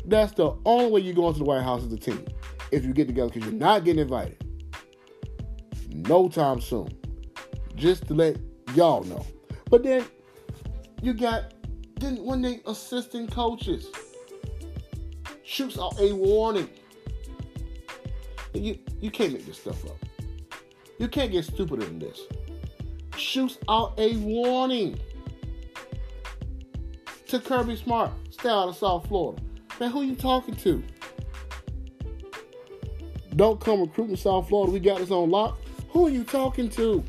That's 0.04 0.32
the 0.32 0.56
only 0.64 0.90
way 0.90 1.00
you're 1.00 1.14
going 1.14 1.32
to 1.34 1.38
the 1.38 1.44
White 1.44 1.62
House 1.62 1.84
as 1.84 1.92
a 1.92 1.96
team. 1.96 2.24
If 2.70 2.84
you 2.84 2.92
get 2.92 3.06
together, 3.06 3.28
because 3.28 3.48
you're 3.48 3.58
not 3.58 3.84
getting 3.84 4.02
invited. 4.02 4.44
No 5.88 6.28
time 6.28 6.60
soon. 6.60 6.88
Just 7.74 8.06
to 8.08 8.14
let 8.14 8.36
y'all 8.74 9.04
know. 9.04 9.24
But 9.68 9.82
then 9.82 10.04
you 11.02 11.14
got 11.14 11.54
then 11.96 12.16
when 12.24 12.42
they 12.42 12.60
assistant 12.66 13.30
coaches 13.30 13.88
shoots 15.50 15.76
out 15.78 15.98
a 15.98 16.12
warning. 16.14 16.70
You 18.54 18.78
you 19.00 19.10
can't 19.10 19.32
make 19.32 19.44
this 19.44 19.58
stuff 19.58 19.84
up. 19.84 19.96
You 20.98 21.08
can't 21.08 21.32
get 21.32 21.44
stupider 21.44 21.84
than 21.84 21.98
this. 21.98 22.20
Shoots 23.16 23.58
out 23.68 23.98
a 23.98 24.16
warning 24.18 24.98
to 27.26 27.40
Kirby 27.40 27.76
Smart, 27.76 28.12
stay 28.30 28.48
out 28.48 28.68
of 28.68 28.76
South 28.76 29.08
Florida. 29.08 29.42
Man, 29.80 29.90
who 29.90 30.02
you 30.02 30.14
talking 30.14 30.54
to? 30.56 30.82
Don't 33.34 33.60
come 33.60 33.80
recruiting 33.80 34.16
South 34.16 34.48
Florida. 34.48 34.72
We 34.72 34.78
got 34.78 34.98
this 34.98 35.10
on 35.10 35.30
lock. 35.30 35.58
Who 35.90 36.06
are 36.06 36.10
you 36.10 36.22
talking 36.22 36.68
to? 36.70 37.02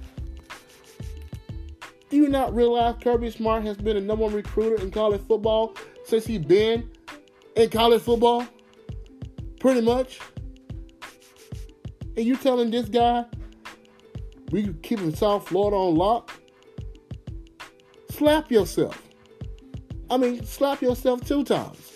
Do 2.10 2.18
you 2.18 2.28
not 2.28 2.56
realize 2.56 2.96
Kirby 3.02 3.30
Smart 3.30 3.64
has 3.64 3.78
been 3.78 3.98
a 3.98 4.02
number 4.02 4.24
one 4.24 4.34
recruiter 4.34 4.82
in 4.84 4.90
college 4.90 5.22
football 5.28 5.76
since 6.06 6.26
he 6.26 6.38
been 6.38 6.90
in 7.56 7.70
college 7.70 8.02
football? 8.02 8.46
Pretty 9.60 9.82
much. 9.82 10.20
And 12.18 12.26
you 12.26 12.36
telling 12.36 12.72
this 12.72 12.90
guy 12.90 13.26
we 14.52 14.74
keeping 14.84 15.16
South 15.16 15.48
Florida 15.48 15.78
on 15.78 15.96
lock? 15.96 16.32
Slap 18.12 18.52
yourself. 18.52 19.02
I 20.10 20.18
mean, 20.18 20.46
slap 20.46 20.82
yourself 20.82 21.26
two 21.26 21.44
times. 21.44 21.94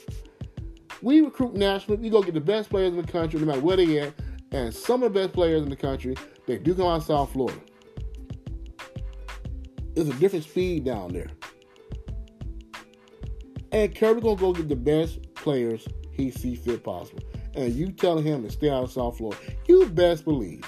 We 1.02 1.22
recruit 1.22 1.54
nationally. 1.54 2.02
We 2.02 2.10
go 2.10 2.24
get 2.24 2.34
the 2.34 2.40
best 2.40 2.70
players 2.70 2.94
in 2.94 3.02
the 3.02 3.12
country, 3.12 3.40
no 3.40 3.46
matter 3.46 3.62
where 3.62 3.78
they 3.78 4.00
at. 4.00 4.14
And 4.52 4.74
some 4.74 5.04
of 5.04 5.14
the 5.14 5.20
best 5.20 5.34
players 5.34 5.64
in 5.64 5.70
the 5.70 5.76
country, 5.76 6.16
they 6.48 6.58
do 6.58 6.74
come 6.74 6.86
out 6.86 7.02
of 7.02 7.04
South 7.04 7.34
Florida. 7.34 7.60
There's 9.94 10.08
a 10.08 10.14
different 10.14 10.46
speed 10.46 10.86
down 10.86 11.14
there. 11.14 11.30
And 13.72 13.94
Kirby 13.94 14.22
gonna 14.22 14.36
go 14.38 14.54
get 14.54 14.70
the 14.70 14.76
best 14.76 15.20
players 15.46 15.88
he 16.12 16.32
see 16.32 16.56
fit 16.56 16.84
possible. 16.84 17.24
And 17.54 17.72
you 17.74 17.92
telling 17.92 18.26
him 18.26 18.44
to 18.44 18.50
stay 18.50 18.70
out 18.70 18.84
of 18.84 18.92
South 18.92 19.18
Florida, 19.18 19.40
you 19.68 19.86
best 19.86 20.26
believe 20.26 20.66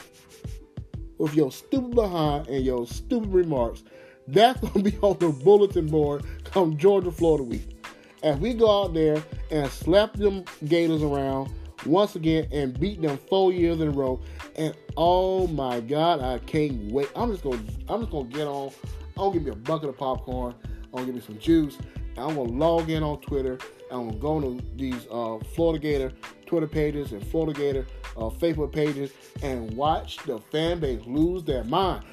with 1.18 1.34
your 1.34 1.52
stupid 1.52 1.96
behind 1.96 2.48
and 2.48 2.64
your 2.64 2.86
stupid 2.86 3.34
remarks, 3.34 3.84
that's 4.28 4.62
gonna 4.62 4.84
be 4.84 4.96
on 5.02 5.18
the 5.18 5.30
bulletin 5.30 5.88
board 5.88 6.24
come 6.44 6.78
Georgia 6.78 7.12
Florida 7.12 7.44
week. 7.44 7.76
As 8.22 8.38
we 8.38 8.54
go 8.54 8.84
out 8.84 8.94
there 8.94 9.22
and 9.52 9.70
slap 9.72 10.14
them 10.14 10.46
Gators 10.68 11.02
around 11.02 11.52
once 11.86 12.16
again 12.16 12.48
and 12.52 12.80
beat 12.80 13.02
them 13.02 13.18
four 13.18 13.52
years 13.52 13.80
in 13.82 13.88
a 13.88 13.92
row. 13.92 14.22
And 14.58 14.76
oh 14.96 15.48
my 15.48 15.80
God, 15.80 16.22
I 16.22 16.38
can't 16.40 16.92
wait. 16.92 17.10
I'm 17.16 17.32
just 17.32 17.44
gonna 17.44 17.62
I'm 17.90 18.02
just 18.02 18.12
gonna 18.12 18.30
get 18.30 18.48
on. 18.48 18.72
I'm 19.18 19.24
gonna 19.24 19.34
give 19.34 19.44
me 19.44 19.52
a 19.52 19.56
bucket 19.56 19.90
of 19.90 19.98
popcorn. 19.98 20.54
I'm 20.66 20.92
gonna 20.92 21.06
give 21.08 21.16
me 21.16 21.22
some 21.22 21.40
juice. 21.40 21.80
I'm 22.16 22.36
gonna 22.36 22.44
log 22.44 22.92
in 22.92 23.02
on 23.02 23.22
Twitter. 23.22 23.58
I'm 23.92 24.20
gonna 24.20 24.60
these 24.76 25.08
uh, 25.12 25.40
Florida 25.56 25.80
Gator 25.80 26.14
Twitter 26.46 26.68
pages 26.68 27.12
and 27.12 27.26
Florida 27.28 27.58
Gator 27.58 27.86
uh, 28.16 28.30
Facebook 28.30 28.72
pages 28.74 29.12
and 29.42 29.72
watch 29.76 30.18
the 30.26 30.40
fan 30.40 30.80
base 30.80 31.02
lose 31.06 31.44
their 31.44 31.64
mind. 31.66 32.06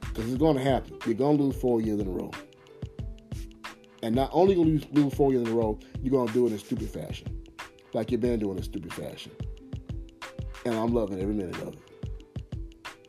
Because 0.00 0.30
it's 0.30 0.40
gonna 0.40 0.62
happen. 0.62 0.98
You're 1.04 1.14
gonna 1.14 1.38
lose 1.38 1.56
four 1.56 1.80
years 1.80 2.00
in 2.00 2.06
a 2.06 2.10
row. 2.10 2.30
And 4.02 4.14
not 4.14 4.30
only 4.32 4.54
gonna 4.54 4.68
lose, 4.68 4.86
lose 4.92 5.14
four 5.14 5.32
years 5.32 5.46
in 5.46 5.52
a 5.52 5.56
row, 5.56 5.78
you're 6.02 6.12
gonna 6.12 6.32
do 6.32 6.46
it 6.46 6.52
in 6.52 6.58
stupid 6.58 6.90
fashion 6.90 7.42
like 7.92 8.10
you've 8.10 8.20
been 8.20 8.38
doing 8.38 8.56
in 8.56 8.62
stupid 8.62 8.92
fashion. 8.92 9.32
And 10.64 10.74
I'm 10.74 10.92
loving 10.92 11.20
every 11.20 11.34
minute 11.34 11.56
of 11.62 11.74
it. 11.74 11.80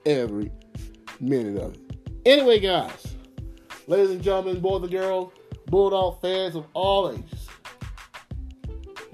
Every 0.06 0.52
minute 1.20 1.62
of 1.62 1.74
it. 1.74 1.82
Anyway, 2.26 2.60
guys, 2.60 3.16
ladies 3.88 4.12
and 4.12 4.22
gentlemen, 4.22 4.60
boys 4.60 4.84
and 4.84 4.92
girls, 4.92 5.34
Bulldog 5.68 6.22
fans 6.22 6.56
of 6.56 6.66
all 6.74 7.12
ages. 7.12 7.47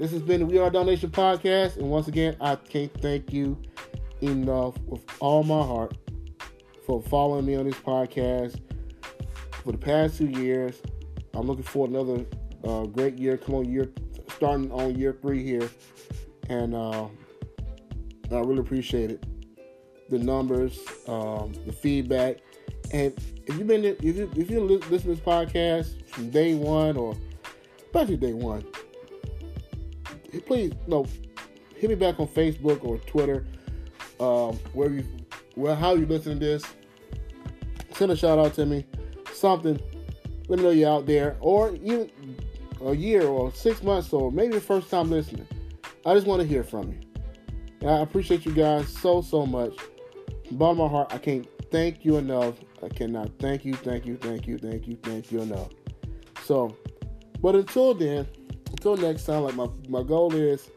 This 0.04 0.12
has 0.12 0.22
been 0.22 0.42
the 0.42 0.46
We 0.46 0.58
Are 0.58 0.70
Dog 0.70 0.88
Nation 0.88 1.12
podcast, 1.12 1.78
and 1.78 1.90
once 1.90 2.10
again, 2.10 2.36
I 2.42 2.58
can't 2.58 2.92
thank 3.02 3.32
you 3.32 3.58
enough 4.20 4.78
with 4.82 5.02
all 5.22 5.44
my 5.44 5.66
heart 5.66 5.96
for 6.86 7.02
following 7.02 7.46
me 7.46 7.56
on 7.56 7.64
this 7.64 7.78
podcast 7.78 8.60
for 9.64 9.72
the 9.72 9.78
past 9.78 10.18
two 10.18 10.26
years. 10.26 10.82
I'm 11.34 11.48
looking 11.48 11.64
for 11.64 11.88
another 11.88 12.26
uh, 12.66 12.84
great 12.88 13.18
year. 13.18 13.38
Come 13.38 13.56
on, 13.56 13.72
year 13.72 13.94
starting 14.36 14.70
on 14.74 15.00
year 15.00 15.18
three 15.22 15.42
here. 15.42 15.70
and 16.50 16.76
uh, 16.76 17.06
I 17.06 18.40
really 18.40 18.60
appreciate 18.60 19.10
it. 19.10 19.26
The 20.10 20.20
numbers, 20.20 20.82
um, 21.08 21.54
the 21.66 21.72
feedback, 21.72 22.40
and 22.92 23.14
if 23.46 23.58
you've 23.58 23.68
been 23.68 23.86
if 23.86 24.04
you 24.04 24.30
if 24.36 24.52
you 24.52 24.60
listen 24.60 24.90
to 24.90 25.16
this 25.16 25.20
podcast 25.22 26.06
from 26.10 26.30
day 26.30 26.56
one 26.56 26.98
or 26.98 27.16
especially 27.86 28.18
day 28.18 28.34
one, 28.34 28.66
please 30.42 30.74
no 30.88 31.06
hit 31.76 31.90
me 31.90 31.96
back 31.96 32.20
on 32.20 32.28
Facebook 32.28 32.84
or 32.84 32.98
Twitter, 33.00 33.46
um, 34.20 34.58
where 34.74 34.90
you 34.90 35.04
well 35.56 35.76
how 35.76 35.96
you 35.96 36.06
listen 36.06 36.34
to 36.34 36.40
this. 36.40 36.64
Send 37.94 38.12
a 38.12 38.16
shout 38.16 38.40
out 38.40 38.54
to 38.56 38.66
me, 38.66 38.86
something. 39.34 39.80
Let 40.48 40.60
me 40.60 40.66
know 40.66 40.72
you're 40.72 40.90
out 40.90 41.06
there, 41.06 41.38
or 41.40 41.76
even 41.76 42.10
a 42.86 42.94
year 42.94 43.24
or 43.24 43.52
six 43.54 43.82
months 43.82 44.12
or 44.14 44.32
maybe 44.32 44.54
the 44.54 44.62
first 44.62 44.90
time 44.90 45.10
listening. 45.10 45.48
I 46.06 46.14
just 46.14 46.28
want 46.28 46.42
to 46.42 46.48
hear 46.48 46.64
from 46.64 46.90
you. 46.90 47.00
And 47.82 47.90
I 47.90 48.00
appreciate 48.02 48.46
you 48.46 48.54
guys 48.54 48.88
so 48.88 49.22
so 49.22 49.46
much. 49.46 49.74
Bottom 50.52 50.82
of 50.82 50.92
my 50.92 50.98
heart, 50.98 51.14
I 51.14 51.18
can't 51.18 51.48
thank 51.72 52.06
you 52.06 52.18
enough. 52.18 52.56
I 52.84 52.90
cannot 52.90 53.32
thank 53.40 53.66
you, 53.66 53.74
thank 53.74 54.06
you, 54.06 54.18
thank 54.18 54.48
you, 54.48 54.58
thank 54.58 54.88
you, 54.88 54.98
thank 55.02 55.32
you 55.32 55.42
enough. 55.42 55.70
So, 56.44 56.76
but 57.42 57.56
until 57.56 57.94
then, 57.94 58.28
until 58.74 58.98
next 58.98 59.26
time, 59.26 59.44
like 59.44 59.56
my, 59.56 59.68
my 59.88 60.04
goal 60.04 60.36
is, 60.36 60.70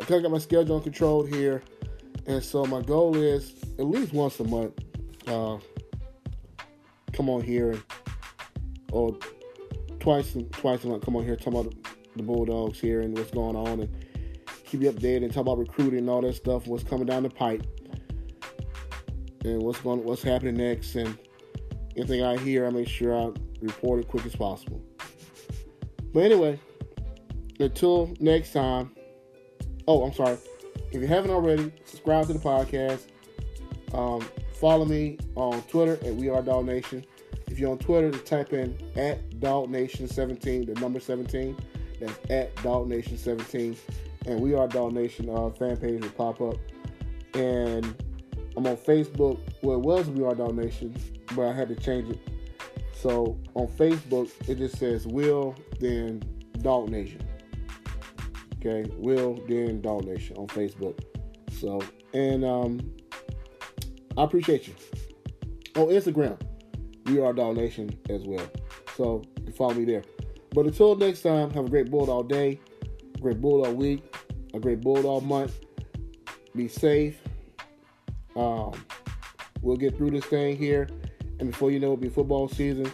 I 0.00 0.04
kind 0.04 0.16
of 0.16 0.22
got 0.22 0.32
my 0.32 0.38
schedule 0.38 0.80
controlled 0.80 1.28
here. 1.28 1.62
And 2.26 2.42
so 2.42 2.64
my 2.64 2.82
goal 2.82 3.16
is 3.16 3.54
at 3.78 3.86
least 3.86 4.12
once 4.12 4.40
a 4.40 4.44
month, 4.44 4.72
uh, 5.26 5.58
come 7.12 7.28
on 7.28 7.42
here 7.42 7.80
or 8.92 9.16
twice 10.00 10.36
twice 10.52 10.84
a 10.84 10.88
month, 10.88 11.04
come 11.04 11.16
on 11.16 11.24
here, 11.24 11.36
talk 11.36 11.54
about 11.54 11.74
the 12.16 12.22
Bulldogs 12.22 12.80
here 12.80 13.02
and 13.02 13.16
what's 13.16 13.30
going 13.30 13.56
on 13.56 13.80
and 13.80 14.06
keep 14.64 14.82
you 14.82 14.90
updated 14.90 15.24
and 15.24 15.32
talk 15.32 15.42
about 15.42 15.58
recruiting 15.58 16.00
and 16.00 16.10
all 16.10 16.22
that 16.22 16.34
stuff, 16.34 16.66
what's 16.66 16.84
coming 16.84 17.06
down 17.06 17.22
the 17.22 17.30
pipe 17.30 17.64
and 19.44 19.62
what's 19.62 19.80
going 19.80 20.02
what's 20.04 20.22
happening 20.22 20.56
next 20.56 20.94
and 20.94 21.16
anything 21.96 22.22
I 22.22 22.36
hear 22.38 22.66
I 22.66 22.70
make 22.70 22.88
sure 22.88 23.16
I 23.16 23.30
report 23.60 24.00
it 24.00 24.08
quick 24.08 24.24
as 24.26 24.34
possible. 24.34 24.80
But 26.12 26.24
anyway, 26.24 26.60
until 27.62 28.14
next 28.20 28.52
time. 28.52 28.90
Oh, 29.86 30.04
I'm 30.04 30.12
sorry. 30.12 30.38
If 30.90 31.00
you 31.00 31.06
haven't 31.06 31.30
already, 31.30 31.72
subscribe 31.84 32.26
to 32.26 32.34
the 32.34 32.38
podcast. 32.38 33.02
Um, 33.94 34.26
follow 34.54 34.84
me 34.84 35.18
on 35.34 35.62
Twitter 35.62 35.94
at 36.06 36.14
We 36.14 36.28
Are 36.28 36.42
Dog 36.42 36.66
Nation. 36.66 37.04
If 37.48 37.58
you're 37.58 37.70
on 37.70 37.78
Twitter, 37.78 38.10
just 38.10 38.26
type 38.26 38.52
in 38.52 38.76
at 38.96 39.40
Dog 39.40 39.70
Nation 39.70 40.08
17, 40.08 40.66
the 40.66 40.74
number 40.80 41.00
17. 41.00 41.56
That's 42.00 42.18
at 42.30 42.54
Dog 42.62 42.88
Nation 42.88 43.18
17. 43.18 43.76
And 44.26 44.40
We 44.40 44.54
Are 44.54 44.68
Dog 44.68 44.92
Nation 44.92 45.28
uh, 45.28 45.50
fan 45.50 45.76
page 45.76 46.02
will 46.02 46.10
pop 46.10 46.40
up. 46.40 46.56
And 47.34 47.84
I'm 48.56 48.66
on 48.66 48.76
Facebook. 48.76 49.40
Well, 49.62 49.76
it 49.76 49.82
was 49.82 50.08
We 50.08 50.24
Are 50.24 50.34
Dog 50.34 50.54
Nation, 50.54 50.94
but 51.34 51.48
I 51.48 51.52
had 51.52 51.68
to 51.68 51.76
change 51.76 52.10
it. 52.10 52.20
So 52.94 53.38
on 53.54 53.66
Facebook, 53.66 54.30
it 54.48 54.58
just 54.58 54.78
says 54.78 55.06
Will, 55.06 55.54
then 55.80 56.22
Dog 56.60 56.88
Nation. 56.88 57.20
Okay, 58.64 58.88
Will, 58.96 59.40
then 59.48 59.80
Dog 59.80 60.04
Nation 60.04 60.36
on 60.36 60.46
Facebook. 60.46 60.96
So, 61.50 61.82
and 62.14 62.44
um, 62.44 62.92
I 64.16 64.22
appreciate 64.22 64.68
you. 64.68 64.74
On 65.74 65.88
Instagram, 65.88 66.40
We 67.06 67.20
Are 67.20 67.32
Dog 67.32 67.56
Nation 67.56 67.98
as 68.08 68.22
well. 68.22 68.48
So 68.96 69.24
you 69.38 69.46
can 69.46 69.52
follow 69.52 69.74
me 69.74 69.84
there. 69.84 70.04
But 70.54 70.66
until 70.66 70.94
next 70.94 71.22
time, 71.22 71.50
have 71.50 71.64
a 71.64 71.68
great 71.68 71.90
Bulldog 71.90 72.28
day, 72.28 72.60
great 73.20 73.40
Bulldog 73.40 73.74
week, 73.74 74.14
a 74.54 74.60
great 74.60 74.80
Bulldog 74.80 75.24
month. 75.24 75.58
Be 76.54 76.68
safe. 76.68 77.20
Um, 78.36 78.74
we'll 79.60 79.76
get 79.76 79.96
through 79.96 80.12
this 80.12 80.26
thing 80.26 80.56
here, 80.56 80.88
and 81.40 81.50
before 81.50 81.72
you 81.72 81.80
know, 81.80 81.86
it'll 81.86 81.96
be 81.96 82.08
football 82.08 82.48
season, 82.48 82.92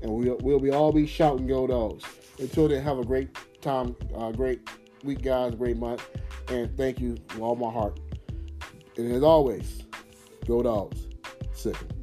and 0.00 0.12
we'll, 0.12 0.36
we'll 0.42 0.60
be 0.60 0.70
all 0.70 0.92
be 0.92 1.08
shouting 1.08 1.48
"Go 1.48 1.66
Dogs." 1.66 2.04
Until 2.38 2.68
then, 2.68 2.84
have 2.84 3.00
a 3.00 3.04
great 3.04 3.36
time, 3.60 3.96
uh, 4.14 4.30
great 4.30 4.60
week, 5.04 5.22
guys, 5.22 5.54
great 5.54 5.76
month, 5.76 6.06
and 6.48 6.76
thank 6.76 7.00
you 7.00 7.16
from 7.28 7.42
all 7.42 7.56
my 7.56 7.70
heart. 7.70 7.98
And 8.96 9.12
as 9.12 9.22
always, 9.22 9.82
Go 10.46 10.62
Dogs, 10.62 11.06
second. 11.52 11.97